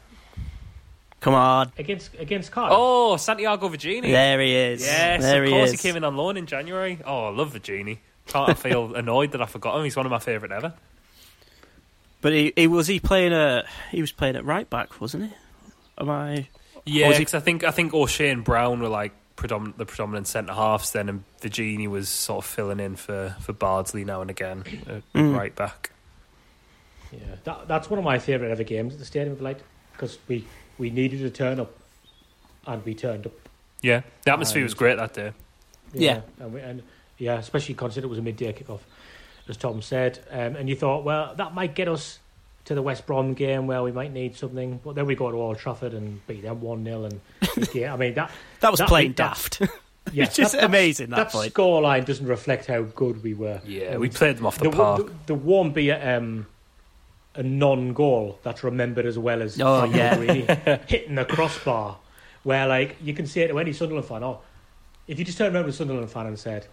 [1.19, 1.71] Come on.
[1.77, 2.77] Against against Cardiff.
[2.79, 4.03] Oh, Santiago Vergini.
[4.03, 4.81] There he is.
[4.81, 6.99] Yes, there of course he he came in on loan in January.
[7.05, 7.97] Oh, I love Vergini.
[8.27, 9.83] Can't I feel annoyed that I forgot him?
[9.83, 10.73] He's one of my favourite ever.
[12.21, 15.35] But he, he was he playing a he was playing at right back, wasn't he?
[15.97, 16.47] Am I?
[16.85, 19.85] Yeah, was he- because I think I think O'Shea and Brown were like predominant, the
[19.85, 24.21] predominant centre halves then, and Vergini was sort of filling in for for Bardsley now
[24.21, 25.35] and again, uh, Mm.
[25.37, 25.91] right back.
[27.11, 29.59] Yeah, that, that's one of my favourite ever games at the Stadium of Light
[29.93, 30.45] because we,
[30.77, 31.71] we needed to turn up,
[32.67, 33.33] and we turned up.
[33.81, 35.31] Yeah, the atmosphere was great that day.
[35.93, 36.21] Yeah.
[36.39, 36.83] and, we, and
[37.17, 38.81] yeah, especially considering it was a midday kickoff,
[39.47, 40.19] as Tom said.
[40.29, 42.19] Um, and you thought, well, that might get us
[42.69, 45.37] to the West Brom game where we might need something, but then we go to
[45.37, 47.19] Old Trafford and beat them one 0 and
[47.73, 49.61] yeah, I mean that That was plain that- daft.
[50.13, 51.53] Yeah, It's just that- that- amazing, that That point.
[51.53, 53.61] scoreline doesn't reflect how good we were.
[53.65, 54.97] Yeah, Um, we played them off the there, park.
[54.99, 56.47] w- there won't be a, um,
[57.35, 60.15] a non-goal that's remembered as well as Oh, yeah.
[60.15, 61.97] Borini hitting the crossbar,
[62.43, 64.39] where like you can say it to any Sunderland fan, "Oh,
[65.07, 66.67] if you just turned around to a Sunderland fan and said,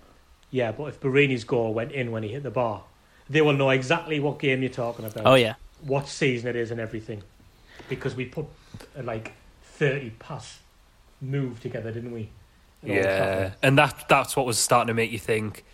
[0.51, 2.85] yeah, but if Borini's goal went in when he hit the bar,
[3.29, 5.55] they will know exactly what game you're talking about, oh yeah.
[5.83, 7.23] What season it is, and everything,
[7.89, 8.47] because we put
[8.99, 10.59] uh, like thirty pass
[11.21, 12.29] move together, didn't we?
[12.83, 13.53] at Yeah, Trafford?
[13.63, 15.65] and that that's what was starting to make you think.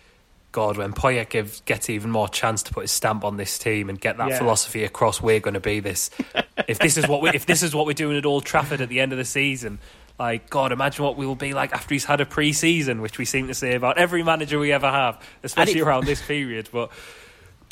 [0.51, 3.89] God, when Poyet gives, gets even more chance to put his stamp on this team
[3.89, 4.37] and get that Yeah.
[4.37, 6.11] philosophy across, we're going to be this.
[6.67, 8.87] if this is what we, if this is what we're doing at Old Trafford at
[8.87, 9.79] the end of the season,
[10.19, 13.25] like God, imagine what we will be like after he's had a pre-season, which we
[13.25, 16.69] seem to say about every manager we ever have, especially it- around this period.
[16.71, 16.91] But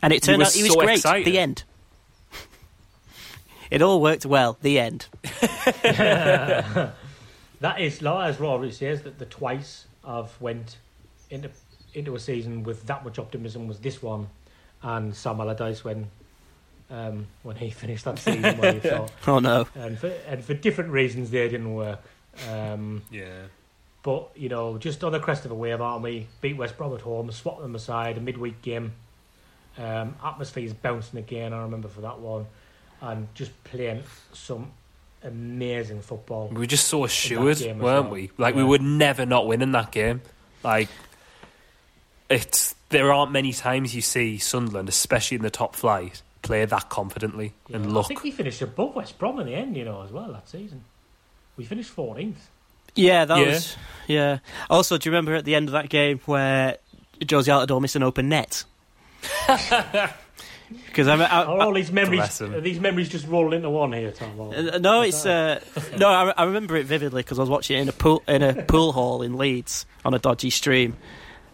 [0.02, 0.96] And it turned out he was so great.
[0.98, 1.28] excited.
[1.28, 1.64] The end.
[3.72, 4.58] It all worked well.
[4.62, 5.08] The end.
[7.62, 10.78] That is, like, as Rory says, that the twice I've went
[11.30, 11.52] into
[11.94, 14.28] into a season with that much optimism was this one,
[14.82, 16.10] and Sam Allardyce when
[16.90, 19.68] um, when he finished that season when he thought, Oh no.
[19.76, 22.02] and for and for different reasons they didn't work.
[22.50, 23.44] Um, yeah,
[24.02, 26.26] but you know, just on the crest of a wave, aren't we?
[26.42, 28.94] Beat West Brom at home, swap them aside, a midweek game.
[29.78, 31.54] Um, atmosphere's bouncing again.
[31.54, 32.48] I remember for that one,
[33.02, 34.72] and just playing some
[35.24, 36.48] amazing football.
[36.50, 38.14] we were just so assured, game as weren't well.
[38.14, 38.32] we?
[38.38, 40.22] Like we would never not win in that game.
[40.64, 40.90] Like
[42.30, 46.90] it's there aren't many times you see Sunderland, especially in the top flight, play that
[46.90, 48.06] confidently Yeah, and look.
[48.06, 50.48] I think we finished above West Brom in the end, you know, as well that
[50.50, 50.84] season.
[51.58, 52.36] We finished 14th.
[52.96, 53.46] Yeah, that Yeah.
[53.46, 53.78] was.
[54.08, 54.38] Yeah.
[54.70, 56.78] Also, do you remember at the end of that game where
[57.20, 58.64] Jozy Altidore missed an open net?
[60.86, 62.42] Because I, I, Are all these memories?
[62.42, 64.40] Are these memories just roll into one here, Tom?
[64.40, 65.60] Uh, no, it's uh,
[65.98, 66.10] no.
[66.10, 68.64] I, I remember it vividly because I was watching it in a pool in a
[68.64, 70.98] pool hall in Leeds on a dodgy stream,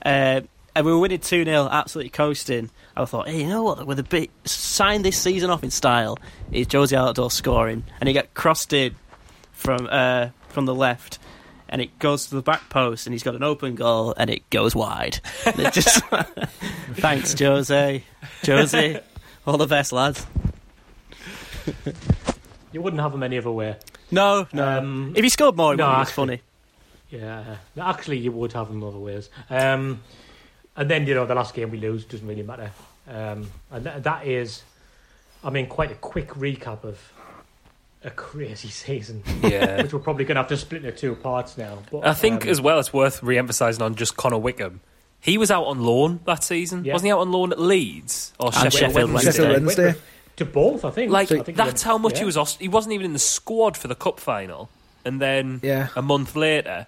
[0.05, 0.41] uh,
[0.75, 2.69] and we were winning two 0 absolutely coasting.
[2.95, 3.85] I thought, hey, you know what?
[3.85, 6.17] With a bit sign this season off in style
[6.51, 8.95] is Jozy Altidore scoring, and he got crossed in
[9.51, 11.19] from uh, from the left,
[11.69, 14.49] and it goes to the back post, and he's got an open goal, and it
[14.49, 15.19] goes wide.
[15.45, 16.03] And it just
[16.93, 18.03] thanks, Jose,
[18.41, 19.01] Jozy,
[19.45, 20.25] all the best lads.
[22.71, 23.75] You wouldn't have him any other way.
[24.11, 24.77] No, no.
[24.77, 26.41] Um, if he scored more, it no, would be funny.
[27.09, 29.29] Yeah, actually, you would have him other ways.
[29.49, 30.01] Um,
[30.75, 32.71] and then you know the last game we lose doesn't really matter.
[33.07, 34.63] Um, and th- that is,
[35.43, 36.99] I mean, quite a quick recap of
[38.03, 39.23] a crazy season.
[39.43, 39.81] Yeah.
[39.81, 41.79] which we're probably going to have to split into two parts now.
[41.91, 44.81] But I think um, as well it's worth re-emphasising on just Connor Wickham.
[45.19, 46.93] He was out on loan that season, Yeah.
[46.93, 47.11] wasn't he?
[47.11, 49.31] Out on loan at Leeds or And Sheffield, Sheffield Wednesday?
[49.31, 49.95] Sheffield Wednesday.
[50.37, 51.11] to both, I think.
[51.11, 52.19] Like I think that's how much yeah.
[52.19, 52.37] he was.
[52.37, 54.69] Ost- he wasn't even in the squad for the cup final,
[55.03, 55.87] and then Yeah.
[55.95, 56.85] a month later,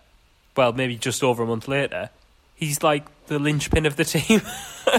[0.55, 2.11] well, maybe just over a month later,
[2.55, 4.41] he's like the linchpin of the team.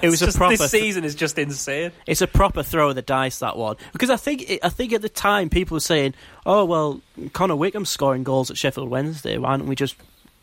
[0.02, 1.92] It was It's a just- proper This season is just insane.
[2.06, 5.02] It's a proper throw of the dice that one because I think I think at
[5.02, 6.14] the time people were saying,
[6.46, 7.00] "Oh well,
[7.34, 9.36] Connor Wickham scoring goals at Sheffield Wednesday.
[9.36, 9.96] Why don't we just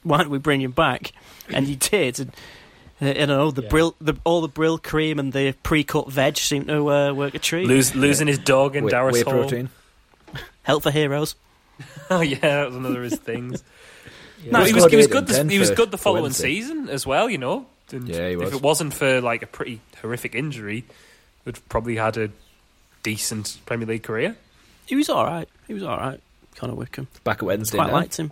[0.04, 1.12] why don't we bring him back?"
[1.50, 2.20] And he did.
[2.20, 2.32] And,
[3.02, 3.70] uh, I don't know the Yeah.
[3.70, 7.68] brill, the, all the Brylcreem and the pre-cut veg seem to uh, work a treat.
[7.68, 9.34] Lose, losing his dog in Whey, Darris Hall.
[9.34, 9.70] protein.
[10.64, 11.36] Help for heroes.
[12.10, 13.64] Oh yeah, that was another of his things.
[14.44, 14.52] Yeah.
[14.52, 15.28] No, He he was, he was good.
[15.28, 16.56] The, he was good the following Wednesday.
[16.56, 17.30] season as well.
[17.30, 18.50] You know, And Yeah, he was.
[18.50, 20.86] If it wasn't for like a pretty horrific injury,
[21.46, 22.30] would probably had a
[23.04, 24.36] decent Premier League career.
[24.86, 25.48] He was all right.
[25.68, 26.20] He was all right.
[26.56, 27.08] Connor Wickham.
[27.24, 27.94] Back at Wednesday Quite now.
[27.94, 28.32] liked him.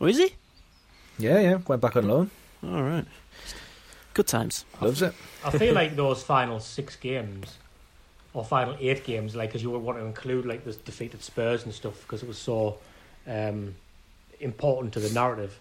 [0.00, 0.34] Oh, is he?
[1.18, 1.58] Yeah, yeah.
[1.66, 2.30] Went back on loan.
[2.64, 3.04] All right.
[4.14, 4.64] Good times.
[4.80, 5.14] Loves it.
[5.44, 7.58] I feel like those final six games,
[8.32, 11.64] or final eight games, like because you would want to include like the defeated Spurs
[11.64, 12.78] and stuff, because it was so
[13.26, 13.74] um,
[14.40, 15.58] important to the narrative.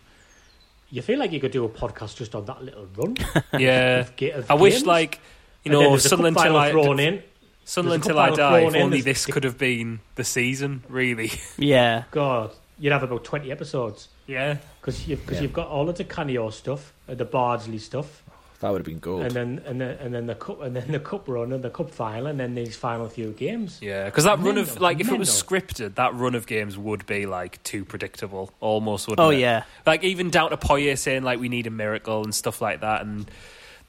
[0.96, 3.18] You feel like you could do a podcast just on that little run.
[3.60, 5.20] Yeah, of of I wish like
[5.66, 7.22] you And know there's a Sunderland till I thrown in.
[7.66, 8.60] Sunderland till I die.
[8.60, 11.32] If thrown in, only there's- this could have been the season, really.
[11.58, 12.04] Yeah.
[12.12, 15.42] God, you'd have about twenty episodes Yeah, because you've because Yeah.
[15.44, 18.24] you've got all of the Canio stuff, uh, the Bardsley stuff,
[18.62, 19.24] That would have been gold.
[19.24, 21.70] and then and then and then the cup and then the cup run and the
[21.70, 23.80] cup final, and then these final few games.
[23.82, 24.06] yeah.
[24.06, 27.26] Because that run of like if it was scripted, that run of games would be
[27.26, 29.08] like too predictable, almost.
[29.08, 29.40] Wouldn't Oh it?
[29.40, 29.64] yeah.
[29.86, 33.02] like even down to Poyet saying like we need a miracle and stuff like that,
[33.02, 33.30] and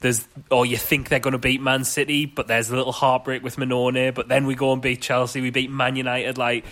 [0.01, 3.41] there's or you think they're going to beat Man City, but there's a little heartbreak
[3.43, 6.65] with Mannone, but then we go and beat Chelsea, we beat Man United, like.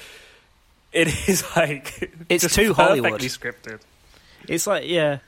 [0.91, 3.19] It is like It's too Hollywood.
[3.19, 3.81] scripted.
[4.47, 5.19] It's like yeah.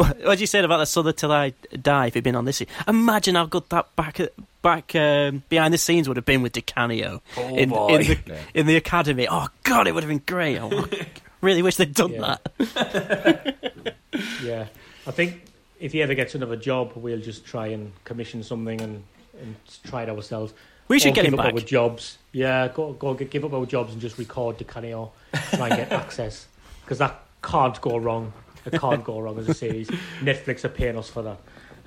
[0.00, 2.62] But what you said about the Sunderland till I die if he'd been on this,
[2.88, 4.18] imagine how good that back
[4.62, 8.18] back um, behind the scenes would have been with Di Canio Oh, in, in the
[8.26, 8.38] Yeah.
[8.54, 9.26] in the academy.
[9.30, 10.58] Oh God, it would have been great.
[10.58, 10.86] Oh,
[11.42, 12.36] really wish they'd done Yeah.
[12.58, 13.56] that.
[14.42, 14.66] Yeah,
[15.06, 15.42] I think
[15.78, 19.04] if he ever gets another job, we'll just try and commission something and,
[19.40, 20.52] and try it ourselves.
[20.88, 21.54] We should Or get give him up back.
[21.54, 22.18] our jobs.
[22.32, 25.12] Yeah, go go give up our jobs and just record Di Canio,
[25.52, 26.46] try and get access
[26.82, 28.32] because that can't go wrong.
[28.66, 29.88] It can't go wrong as a series.
[30.20, 31.38] Netflix are paying us for that.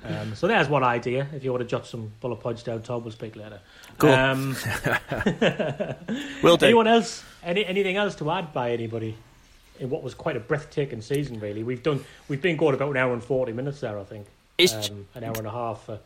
[0.04, 1.26] Um, so there's one idea.
[1.34, 3.60] If you want to jot some bullet points down, Tom, we'll speak later.
[3.98, 4.10] Cool.
[4.10, 4.56] Um,
[6.42, 6.66] Will do.
[6.66, 7.24] anyone else?
[7.42, 9.16] Any anything else to add by anybody?
[9.80, 11.62] In what was quite a breathtaking season, really.
[11.62, 12.04] We've done.
[12.28, 13.98] We've been going about an hour and forty minutes there.
[13.98, 14.26] I think.
[14.58, 15.98] It's um, an hour and a half for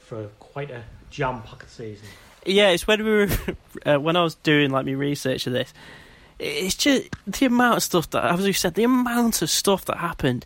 [0.00, 2.06] for quite a jam-packed season.
[2.44, 3.28] Yeah, it's when we were
[3.86, 5.72] uh, when I was doing like my research of this.
[6.42, 9.98] It's just the amount of stuff that, as you said, the amount of stuff that
[9.98, 10.44] happened.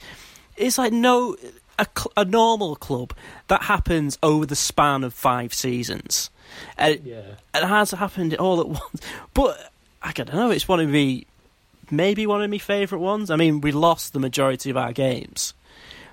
[0.57, 1.37] It's like no
[1.79, 3.13] a, cl- a normal club
[3.49, 6.31] that happens over the span of five seasons.
[6.79, 7.23] And Yeah.
[7.55, 9.01] it has happened all at once.
[9.35, 10.51] But I don't know.
[10.51, 11.27] It's one of the
[11.91, 13.31] maybe one of my favourite ones.
[13.31, 15.55] I mean, we lost the majority of our games,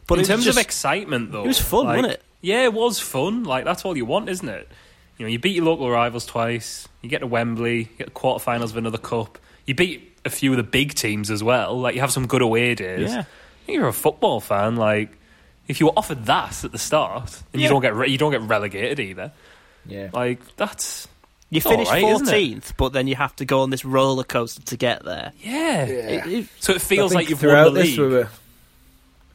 [0.08, 2.24] but in terms just, of excitement, though, it was fun, like- wasn't it?
[2.42, 3.44] Yeah, it was fun.
[3.46, 4.70] Like that's all you want, isn't it?
[5.18, 6.88] You know, you beat your local rivals twice.
[7.04, 7.78] You get to Wembley.
[7.80, 9.38] You get the quarterfinals of another cup.
[9.68, 11.80] You beat a few of the big teams as well.
[11.80, 13.12] Like you have some good away days.
[13.12, 13.26] Yeah.
[13.68, 14.76] You're a football fan.
[14.78, 15.10] Like
[15.68, 17.68] if you were offered that at the start, and Yeah.
[17.68, 19.32] you don't get re- you don't get relegated either.
[19.86, 20.10] Yeah.
[20.14, 21.08] Like that's
[21.50, 23.86] You It's finish all right, isn't fourteenth, but then you have to go on this
[23.86, 25.34] roller coaster to get there.
[25.42, 25.84] yeah.
[25.86, 28.00] It- it- So it feels like you've throughout won the this league.
[28.00, 28.30] we were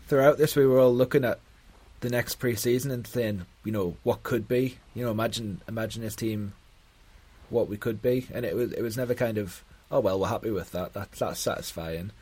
[0.08, 1.38] throughout this we were all looking at
[2.00, 4.78] the next pre-season and saying, you know, what could be.
[4.94, 6.52] You know, imagine imagine this team,
[7.50, 10.28] what we could be, and it was it was never kind of, oh well, we're
[10.28, 10.94] happy with that.
[10.94, 12.12] That that's satisfying.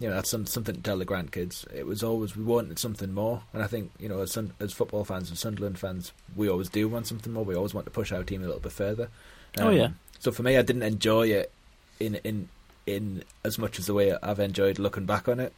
[0.00, 1.72] You know, that's some, something to tell the grandkids.
[1.72, 5.04] It was always we wanted something more, and I think you know, as as football
[5.04, 7.44] fans and Sunderland fans, we always do want something more.
[7.44, 9.08] We always want to push our team a little bit further.
[9.58, 9.90] Oh, yeah.
[10.18, 11.52] So for me, I didn't enjoy it
[12.00, 12.48] in in
[12.86, 15.52] in as much as the way I've enjoyed looking back on it.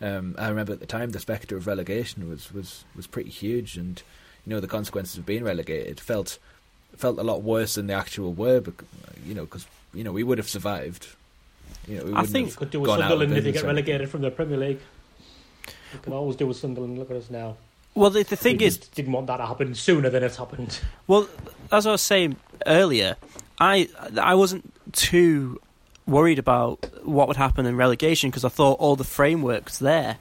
[0.00, 3.76] Um, I remember at the time the spectre of relegation was, was, was pretty huge,
[3.76, 4.02] and
[4.44, 6.38] you know the consequences of being relegated felt
[6.96, 8.60] felt a lot worse than they actual were.
[8.60, 8.86] Because,
[9.26, 11.08] you know, because you know we would have survived
[11.86, 13.64] You know, we I think- have Could do with gone out Sunderland if they get
[13.64, 14.80] relegated from the Premier League.
[15.92, 16.98] You can always do with Sunderland.
[16.98, 17.56] Look at us now.
[17.94, 20.78] Well, the, the thing We is, didn't want that to happen sooner than it's happened.
[21.06, 21.28] Well,
[21.70, 22.36] as I was saying
[22.66, 23.16] earlier,
[23.60, 23.88] I
[24.18, 25.60] I wasn't too
[26.06, 30.16] worried about what would happen in relegation because I thought all the framework was there.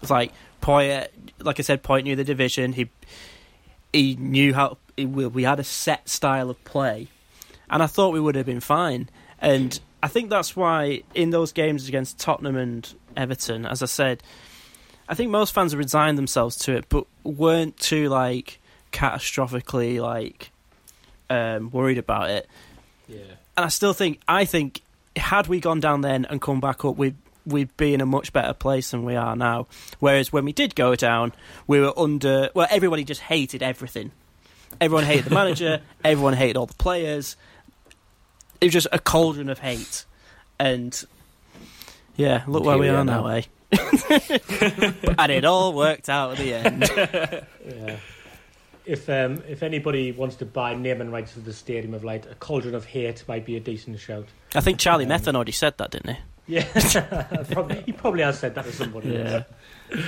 [0.00, 1.08] It's like Poyet,
[1.40, 2.72] like I said, Poyet knew the division.
[2.74, 2.88] He
[3.92, 7.08] he knew how he, we we had a set style of play,
[7.70, 9.08] and I thought we would have been fine.
[9.38, 14.22] And I think that's why in those games against Tottenham and Everton, as I said,
[15.08, 18.60] I think most fans have resigned themselves to it, but weren't too like
[18.92, 20.50] catastrophically like
[21.30, 22.48] um, worried about it.
[23.08, 23.18] Yeah.
[23.56, 24.82] And I still think I think
[25.16, 27.16] had we gone down then and come back up, we'd
[27.46, 29.68] we'd be in a much better place than we are now.
[30.00, 31.32] Whereas when we did go down,
[31.66, 34.12] we were under well, everybody just hated everything.
[34.80, 35.80] Everyone hated the manager.
[36.04, 37.36] everyone hated all the players.
[38.60, 40.04] It was just a cauldron of hate,
[40.58, 41.04] and
[42.16, 43.26] yeah, look where we we are are now, now.
[43.28, 43.42] eh?
[45.18, 47.44] and it all worked out at the end.
[47.66, 47.96] Yeah.
[48.84, 52.36] If um, if anybody wants to buy naming rights for the Stadium of Light, a
[52.36, 54.26] Cauldron of Hate might be a decent shout.
[54.54, 56.20] I think Charlie Um, Methven already said that, didn't he?
[56.54, 59.08] Yeah, probably, he probably has said that to somebody.
[59.10, 59.18] Yeah.
[59.32, 59.44] else.
[59.90, 60.00] yeah.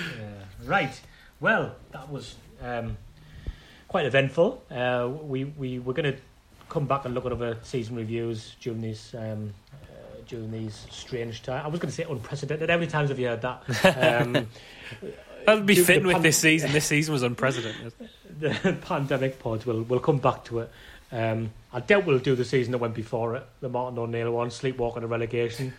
[0.64, 1.00] Right.
[1.40, 2.96] Well, that was um,
[3.88, 4.62] quite eventful.
[4.70, 6.18] Uh, we we were going to
[6.68, 9.14] come back and look at other season reviews during these.
[9.18, 9.86] Um, uh,
[10.26, 12.68] during these strange times, I was going to say unprecedented.
[12.68, 13.62] How many times have you heard that?
[13.96, 14.46] Um,
[15.46, 16.72] That'll be fitting the with pan- this season.
[16.72, 17.92] This season was unprecedented.
[18.38, 19.64] the pandemic pods.
[19.64, 20.70] We'll we'll come back to it.
[21.10, 24.50] Um, I doubt we'll do the season that went before it, the Martin O'Neill one,
[24.50, 25.72] sleepwalking to relegation.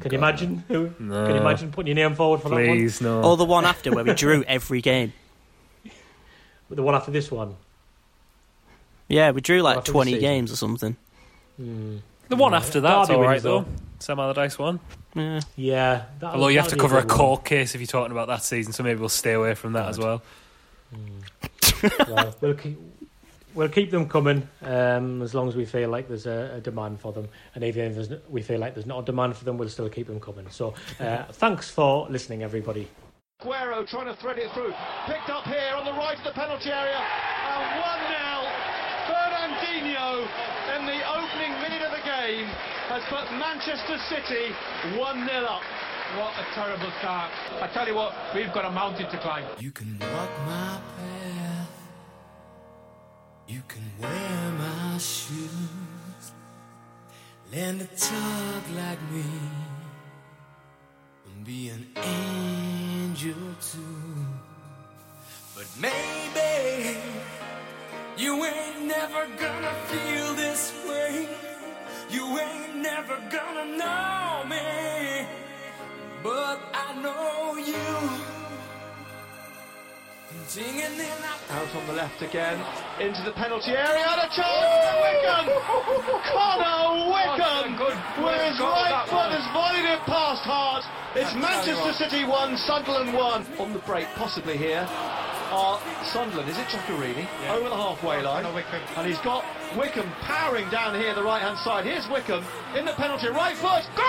[0.00, 0.64] Can you imagine?
[0.68, 0.90] Who?
[0.90, 3.22] Can you imagine putting your name forward for Please, no.
[3.22, 5.12] Or the one after where we drew every game.
[6.68, 6.76] That one?
[6.76, 7.56] The one after this one.
[9.08, 10.96] Yeah, we drew like after 20 games or something.
[11.56, 11.98] Hmm.
[12.28, 12.58] The one Yeah.
[12.58, 13.64] after that's Derby all right winners, though.
[14.00, 14.80] Sam Allardyce one.
[15.14, 15.40] Yeah.
[15.54, 16.02] Yeah.
[16.20, 17.18] that- Although you have to cover a good one.
[17.18, 19.88] court case if you're talking about that season, so maybe we'll stay away from that
[19.88, 20.22] as well.
[22.08, 22.78] well, we'll keep
[23.54, 27.00] we'll keep them coming um, as long as we feel like there's a, a demand
[27.00, 29.68] for them, and even if we feel like there's not a demand for them, we'll
[29.68, 30.46] still keep them coming.
[30.50, 32.86] So, uh, thanks for listening, everybody.
[33.46, 34.72] Guerrero trying to thread it through.
[35.04, 36.96] Picked up here on the right of the penalty area.
[36.96, 38.48] And 1 0.
[39.06, 40.24] Fernandinho
[40.74, 42.48] in the opening minute of the game
[42.88, 44.56] has put Manchester City
[44.98, 45.62] 1 0 up.
[46.16, 47.30] What a terrible start.
[47.60, 49.44] I tell you what, we've got a mountain to climb.
[49.58, 51.68] You can walk my path.
[53.48, 56.32] You can wear my shoes.
[57.52, 59.65] Learn to talk like me.
[61.46, 63.78] Be an angel too.
[65.54, 66.98] But maybe
[68.16, 71.28] you ain't never gonna feel this way.
[72.10, 75.26] You ain't never gonna know me.
[76.24, 78.10] But I know you.
[80.48, 82.58] Singing in Out on the left again,
[82.98, 85.46] into the penalty area, and a chance for Wickham!
[86.26, 87.78] Connor Wickham!
[88.18, 90.82] With his right foot has volleyed it past Hart.
[91.14, 93.46] It's Manchester City 1, Sunderland 1.
[93.60, 94.88] On the break, possibly here,
[95.54, 97.28] are Sunderland, is it Giaccherini?
[97.48, 98.44] Over the halfway line.
[98.44, 99.44] And he's got
[99.78, 101.84] Wickham powering down here, the right hand side.
[101.84, 102.44] Here's Wickham
[102.76, 103.86] in the penalty, right foot.
[103.94, 104.04] Goal!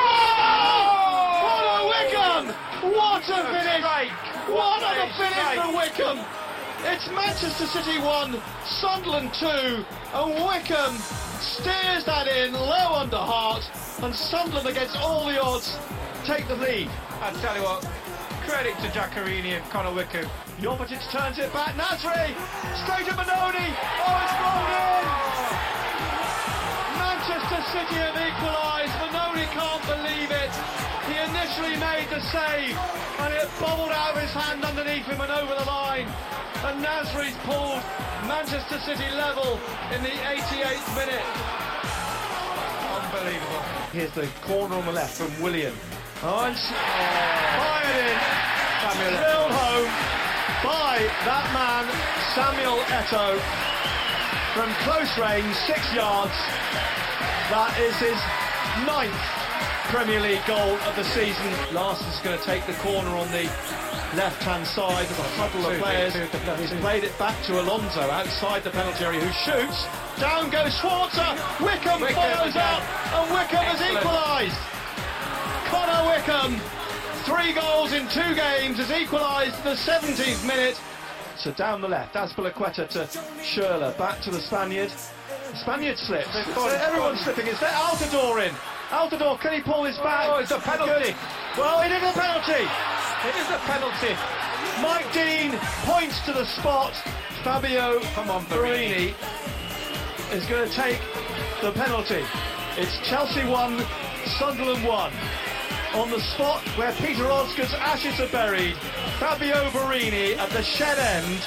[1.45, 2.49] Connor Wickham!
[2.97, 3.85] What a finish!
[4.49, 6.25] What a finish for Wickham!
[6.83, 10.95] It's Manchester City 1, Sunderland 2, and Wickham
[11.41, 13.63] steers that in low under Hart,
[14.03, 15.75] and Sunderland against all the odds
[16.25, 16.87] take the lead.
[17.19, 17.81] I tell you what,
[18.45, 20.29] credit to Giaccherini and Connor Wickham.
[20.61, 22.37] Jovetic turns it back, Nasri,
[22.85, 23.73] straight at Mannone,
[24.05, 25.01] oh it's rolled in!
[25.01, 25.57] Oh.
[27.01, 30.86] Manchester City have equalised, Mannone can't believe it.
[31.07, 32.75] He initially made the save,
[33.19, 36.07] and it bobbled out of his hand underneath him and over the line.
[36.67, 37.81] And Nasri's pulled
[38.27, 39.59] Manchester City level
[39.93, 41.27] in the 88th minute.
[42.91, 43.63] Unbelievable.
[43.93, 45.73] Here's the corner on the left from Willian.
[46.23, 46.71] Oh, and s-
[47.55, 48.17] fired in.
[48.97, 49.91] Drilled home
[50.63, 50.97] by
[51.27, 51.85] that man,
[52.33, 53.37] Samuel Eto'o.
[54.55, 56.33] From close range, six yards.
[57.53, 58.17] That is his
[58.87, 59.23] ninth
[59.89, 61.47] Premier League goal of the season.
[61.73, 63.43] Larsson's going to take the corner on the
[64.15, 66.13] left-hand side with a huddle of players.
[66.59, 69.85] He's played it back to Alonso outside the penalty area, who shoots.
[70.19, 71.31] Down goes Schwarzer.
[71.63, 72.67] Wickham, Wickham follows again.
[72.67, 72.83] up,
[73.15, 74.59] and Wickham has equalised.
[75.71, 76.59] Connor Wickham,
[77.23, 80.79] three goals in two games, has equalised the 70th minute.
[81.37, 83.07] So down the left, Azpilicueta to
[83.39, 84.91] Schürrle, back to the Spaniard.
[85.51, 86.27] The Spaniard slips.
[86.55, 87.33] Gone- everyone's gone.
[87.35, 87.47] slipping.
[87.47, 88.53] It's there Altidore in.
[88.89, 90.29] Altidore, can he pull this back?
[90.29, 91.11] Oh, it's a penalty.
[91.11, 91.15] Good.
[91.57, 92.63] Well, it is a penalty.
[93.27, 94.15] It is a penalty.
[94.81, 95.51] Mike Dean
[95.83, 96.93] points to the spot.
[97.43, 99.13] Fabio Come on, Borini
[100.31, 100.99] is going to take
[101.61, 102.23] the penalty.
[102.77, 103.83] It's Chelsea 1,
[104.39, 105.13] Sunderland 1.
[105.95, 108.75] On the spot where Peter Osgood's ashes are buried,
[109.19, 111.41] Fabio Borini at the shed end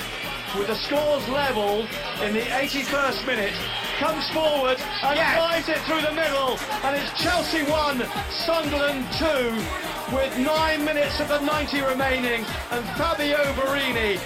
[0.59, 1.87] with the scores level
[2.23, 3.55] in the 81st minute
[4.01, 5.37] comes forward and Yes.
[5.37, 11.29] drives it through the middle and it's Chelsea 1, Sunderland 2 with 9 minutes of
[11.29, 14.19] the 90 remaining and Fabio Borini,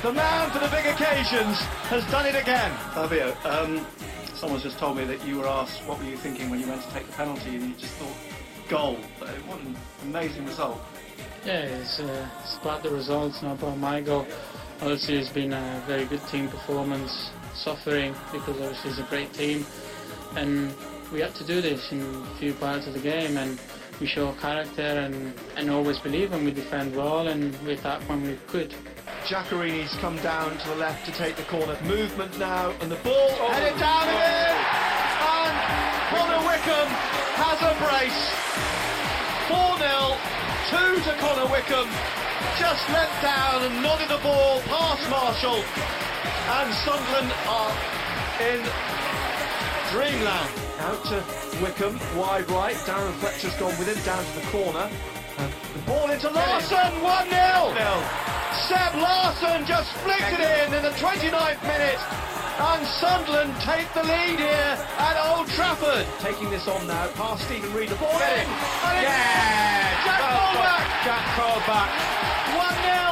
[0.00, 1.58] the man for the big occasions,
[1.92, 2.70] has done it again.
[2.94, 3.86] Fabio, um,
[4.34, 6.82] someone's just told me that you were asked what were you thinking when you went
[6.82, 8.16] to take the penalty and you just thought
[8.70, 8.96] goal.
[9.46, 10.80] What an amazing result.
[11.44, 14.26] Yeah, it's, uh, it's about the results, not about my goal.
[14.80, 19.66] Obviously, it's been a very good team performance, suffering because obviously it's a great team,
[20.36, 20.72] and
[21.12, 23.58] we had to do this in a few parts of the game, and
[24.00, 28.22] we show character and, and always believe, and we defend well, and we attack when
[28.22, 28.74] we could.
[29.24, 31.76] Giaccherini's come down to the left to take the corner.
[31.84, 33.50] Movement now, and the ball oh.
[33.52, 34.58] headed down it is!
[35.20, 35.54] And
[36.14, 36.88] Connor Wickham
[37.42, 38.24] has a brace.
[39.50, 40.16] 4 0,
[40.70, 41.88] 2 to Connor Wickham.
[42.56, 45.64] Just let down and nodded the ball past Marshall.
[46.48, 47.72] And Sunderland are
[48.44, 48.60] in
[49.90, 50.52] dreamland.
[50.84, 51.18] Out to
[51.64, 52.76] Wickham, wide right.
[52.84, 54.86] Darren Fletcher's gone with him down to the corner.
[55.38, 57.72] And the ball into Larsson, 1 0.
[58.68, 62.00] Seb Larsson just flicked it in in the 29th minute.
[62.58, 66.06] And Sunderland take the lead here at Old Trafford.
[66.20, 68.44] Taking this on now, past Stephen Reed, the ball in.
[68.44, 69.78] And Yeah!
[70.04, 70.86] Jack Colback.
[71.06, 71.90] Jack Colback.
[72.58, 73.08] 1 0.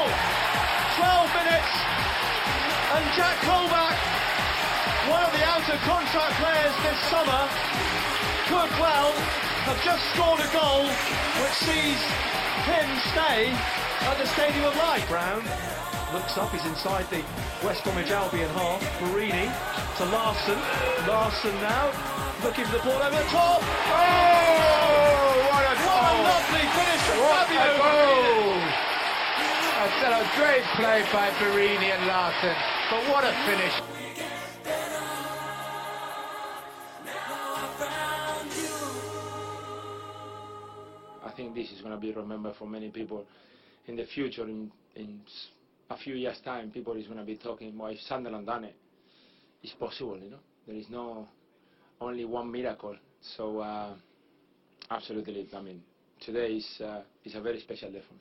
[0.99, 1.73] 12 minutes.
[2.97, 3.93] And Jack Colback,
[5.13, 7.45] one of the out of contract players this summer,
[8.49, 9.13] could well
[9.69, 10.89] have just scored a goal
[11.45, 12.01] which sees
[12.65, 13.53] him stay
[14.09, 15.05] at the Stadium of Light.
[15.13, 15.45] Brown
[16.17, 17.21] looks up, he's inside the
[17.61, 18.81] West Bromwich Albion half.
[18.97, 19.45] Borini
[20.01, 20.57] to Larsson.
[21.05, 21.93] Larsson now
[22.41, 23.61] looking for the ball over the top.
[23.61, 28.57] Oh, what a What a lovely finish from What Fabio a goal!
[29.77, 32.57] I said a great play by Borini and Larsson,
[32.91, 33.73] but what a finish!
[41.25, 43.27] I think this is going to be remembered for many people
[43.87, 44.45] in the future.
[44.45, 45.21] In, in
[45.91, 48.77] a few years' time, people is going to be talking, well, if Sunderland done it,
[49.63, 50.39] it's possible, you know.
[50.67, 51.29] There is no
[52.01, 52.97] only one miracle.
[53.37, 53.95] So, uh,
[54.91, 55.83] absolutely, I mean,
[56.21, 58.21] today is, uh, is a very special day for me.